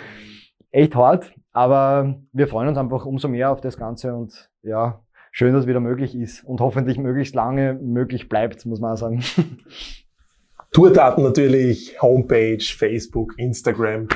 Echt 0.72 0.96
hart, 0.96 1.34
aber 1.52 2.20
wir 2.34 2.48
freuen 2.48 2.68
uns 2.68 2.78
einfach 2.78 3.06
umso 3.06 3.28
mehr 3.28 3.52
auf 3.52 3.62
das 3.62 3.78
Ganze 3.78 4.16
und 4.16 4.50
ja, 4.64 5.02
schön, 5.32 5.54
dass 5.54 5.64
es 5.64 5.68
wieder 5.68 5.80
möglich 5.80 6.16
ist 6.16 6.44
und 6.44 6.60
hoffentlich 6.62 6.98
möglichst 6.98 7.36
lange 7.36 7.76
möglich 7.76 8.28
bleibt, 8.28 8.66
muss 8.66 8.82
man 8.82 8.94
auch 8.94 8.98
sagen. 8.98 9.24
Tourdaten 10.72 11.24
natürlich, 11.24 12.02
Homepage, 12.02 12.64
Facebook, 12.64 13.38
Instagram, 13.38 14.08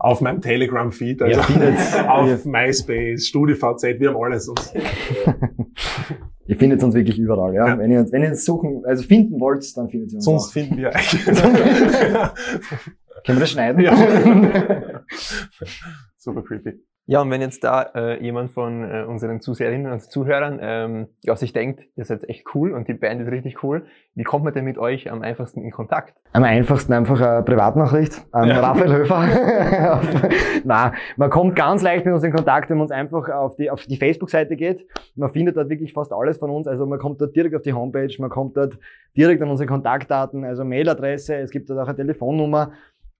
auf 0.00 0.20
meinem 0.20 0.40
Telegram-Feed, 0.40 1.22
also 1.22 1.40
ja, 1.60 2.08
auf 2.08 2.44
MySpace, 2.44 3.28
StudiVZ, 3.28 4.00
wir 4.00 4.08
haben 4.08 4.16
alles. 4.16 4.52
Ihr 6.50 6.56
findet 6.56 6.82
uns 6.82 6.96
wirklich 6.96 7.16
überall, 7.16 7.54
ja. 7.54 7.68
ja. 7.68 7.78
Wenn, 7.78 7.92
ihr 7.92 8.00
uns, 8.00 8.10
wenn 8.10 8.24
ihr 8.24 8.30
uns 8.30 8.44
suchen, 8.44 8.82
also 8.84 9.04
finden 9.04 9.38
wollt, 9.38 9.64
dann 9.76 9.88
findet 9.88 10.10
ihr 10.10 10.16
uns 10.16 10.24
Sonst 10.24 10.48
auch. 10.48 10.52
finden 10.52 10.78
wir 10.78 10.88
eigentlich. 10.96 11.24
Können 11.24 12.34
wir 13.24 13.38
das 13.38 13.50
schneiden? 13.52 13.80
Ja. 13.80 13.94
Super 16.16 16.42
creepy. 16.42 16.80
Ja, 17.10 17.22
und 17.22 17.30
wenn 17.32 17.40
jetzt 17.40 17.64
da 17.64 17.82
äh, 17.96 18.22
jemand 18.22 18.52
von 18.52 18.88
äh, 18.88 19.02
unseren 19.02 19.40
Zuseherinnen 19.40 19.90
und 19.90 20.00
Zuhörern 20.00 20.60
ähm, 20.62 21.08
ja, 21.24 21.34
sich 21.34 21.52
denkt, 21.52 21.82
ihr 21.96 22.04
seid 22.04 22.22
echt 22.28 22.44
cool 22.54 22.72
und 22.72 22.86
die 22.86 22.94
Band 22.94 23.20
ist 23.20 23.32
richtig 23.32 23.64
cool, 23.64 23.84
wie 24.14 24.22
kommt 24.22 24.44
man 24.44 24.54
denn 24.54 24.64
mit 24.64 24.78
euch 24.78 25.10
am 25.10 25.20
einfachsten 25.22 25.60
in 25.64 25.72
Kontakt? 25.72 26.14
Am 26.34 26.44
einfachsten 26.44 26.92
einfach 26.92 27.20
eine 27.20 27.42
Privatnachricht 27.42 28.22
an 28.30 28.46
ja. 28.46 28.60
Raphael 28.60 28.92
Höfer. 28.92 29.24
Na, 30.64 30.92
man 31.16 31.30
kommt 31.30 31.56
ganz 31.56 31.82
leicht 31.82 32.04
mit 32.04 32.14
uns 32.14 32.22
in 32.22 32.32
Kontakt, 32.32 32.70
wenn 32.70 32.76
man 32.76 32.84
uns 32.84 32.92
einfach 32.92 33.28
auf 33.28 33.56
die, 33.56 33.72
auf 33.72 33.84
die 33.86 33.96
Facebook-Seite 33.96 34.54
geht. 34.54 34.86
Man 35.16 35.30
findet 35.30 35.56
dort 35.56 35.68
wirklich 35.68 35.92
fast 35.92 36.12
alles 36.12 36.38
von 36.38 36.50
uns. 36.50 36.68
Also 36.68 36.86
man 36.86 37.00
kommt 37.00 37.20
dort 37.20 37.34
direkt 37.34 37.56
auf 37.56 37.62
die 37.62 37.72
Homepage, 37.72 38.14
man 38.20 38.30
kommt 38.30 38.56
dort 38.56 38.78
direkt 39.16 39.42
an 39.42 39.50
unsere 39.50 39.66
Kontaktdaten, 39.66 40.44
also 40.44 40.64
Mailadresse, 40.64 41.34
es 41.38 41.50
gibt 41.50 41.68
dort 41.70 41.80
auch 41.80 41.88
eine 41.88 41.96
Telefonnummer. 41.96 42.70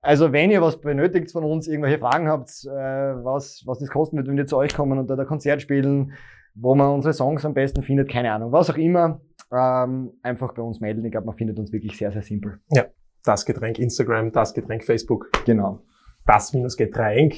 Also 0.02 0.32
wenn 0.32 0.50
ihr 0.50 0.62
was 0.62 0.80
benötigt 0.80 1.30
von 1.30 1.44
uns, 1.44 1.68
irgendwelche 1.68 1.98
Fragen 1.98 2.28
habt, 2.28 2.50
äh, 2.64 2.68
was, 2.68 3.62
was 3.66 3.78
das 3.78 3.90
kosten 3.90 4.16
wird, 4.16 4.28
wenn 4.28 4.36
wir 4.36 4.46
zu 4.46 4.56
euch 4.56 4.74
kommen 4.74 4.98
und 4.98 5.08
da 5.08 5.14
ein 5.14 5.26
Konzert 5.26 5.60
spielen, 5.60 6.12
wo 6.54 6.74
man 6.74 6.90
unsere 6.90 7.12
Songs 7.12 7.44
am 7.44 7.54
besten 7.54 7.82
findet, 7.82 8.10
keine 8.10 8.32
Ahnung, 8.32 8.50
was 8.52 8.70
auch 8.70 8.76
immer, 8.76 9.20
ähm, 9.52 10.12
einfach 10.22 10.54
bei 10.54 10.62
uns 10.62 10.80
melden. 10.80 11.04
Ich 11.04 11.12
glaube, 11.12 11.26
man 11.26 11.36
findet 11.36 11.58
uns 11.58 11.72
wirklich 11.72 11.96
sehr, 11.96 12.12
sehr 12.12 12.22
simpel. 12.22 12.60
Ja, 12.70 12.86
das 13.24 13.44
Getränk 13.44 13.78
Instagram, 13.78 14.32
das 14.32 14.54
Getränk 14.54 14.84
Facebook. 14.84 15.30
Genau. 15.44 15.82
Das 16.26 16.52
minus 16.52 16.76
Getränk 16.76 17.34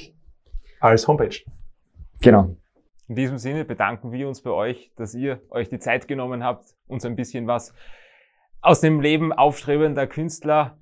als 0.79 1.07
Homepage. 1.07 1.35
Genau. 2.21 2.55
In 3.07 3.15
diesem 3.15 3.37
Sinne 3.37 3.65
bedanken 3.65 4.11
wir 4.11 4.27
uns 4.27 4.41
bei 4.41 4.51
euch, 4.51 4.91
dass 4.95 5.13
ihr 5.13 5.41
euch 5.49 5.67
die 5.69 5.79
Zeit 5.79 6.07
genommen 6.07 6.43
habt, 6.43 6.65
uns 6.87 7.05
ein 7.05 7.15
bisschen 7.15 7.47
was 7.47 7.73
aus 8.61 8.79
dem 8.79 9.01
Leben 9.01 9.33
aufstrebender 9.33 10.07
Künstler 10.07 10.77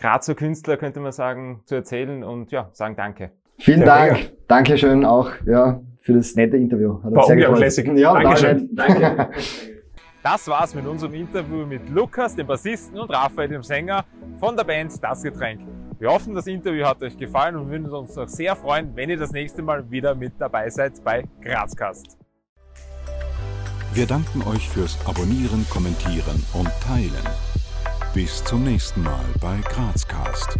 Grazer 0.00 0.34
Künstler, 0.34 0.76
könnte 0.76 1.00
man 1.00 1.12
sagen, 1.12 1.60
zu 1.64 1.74
erzählen 1.74 2.22
und 2.22 2.52
ja, 2.52 2.70
sagen 2.72 2.94
Danke. 2.96 3.32
Vielen 3.58 3.84
Dank. 3.84 4.12
Mega. 4.12 4.30
Dankeschön 4.46 5.04
auch 5.04 5.30
ja, 5.44 5.80
für 6.00 6.12
das 6.12 6.36
nette 6.36 6.56
Interview. 6.56 7.02
Hat 7.02 7.14
War 7.14 7.24
sehr 7.24 7.36
gefreut. 7.36 7.98
Ja, 7.98 8.14
Dankeschön. 8.14 8.68
Danke. 8.74 9.30
Das 10.20 10.48
war's 10.48 10.74
mit 10.74 10.84
unserem 10.84 11.14
Interview 11.14 11.64
mit 11.64 11.88
Lukas, 11.88 12.34
dem 12.34 12.46
Bassisten, 12.46 12.98
und 12.98 13.08
Raphael, 13.08 13.48
dem 13.48 13.62
Sänger 13.62 14.04
von 14.38 14.56
der 14.56 14.64
Band 14.64 14.92
Das 15.02 15.22
Getränk. 15.22 15.60
Wir 15.98 16.10
hoffen, 16.10 16.34
das 16.34 16.46
Interview 16.48 16.84
hat 16.84 17.00
euch 17.02 17.16
gefallen 17.16 17.56
und 17.56 17.70
würden 17.70 17.88
uns 17.88 18.14
noch 18.16 18.28
sehr 18.28 18.54
freuen, 18.56 18.94
wenn 18.94 19.08
ihr 19.08 19.16
das 19.16 19.30
nächste 19.30 19.62
Mal 19.62 19.88
wieder 19.90 20.14
mit 20.16 20.32
dabei 20.38 20.68
seid 20.70 21.02
bei 21.04 21.24
Grazcast. 21.40 22.18
Wir 23.94 24.06
danken 24.06 24.42
euch 24.42 24.68
fürs 24.68 24.98
Abonnieren, 25.06 25.64
Kommentieren 25.70 26.44
und 26.52 26.68
Teilen. 26.84 27.57
Bis 28.14 28.42
zum 28.44 28.64
nächsten 28.64 29.02
Mal 29.02 29.24
bei 29.40 29.58
Grazcast. 29.68 30.58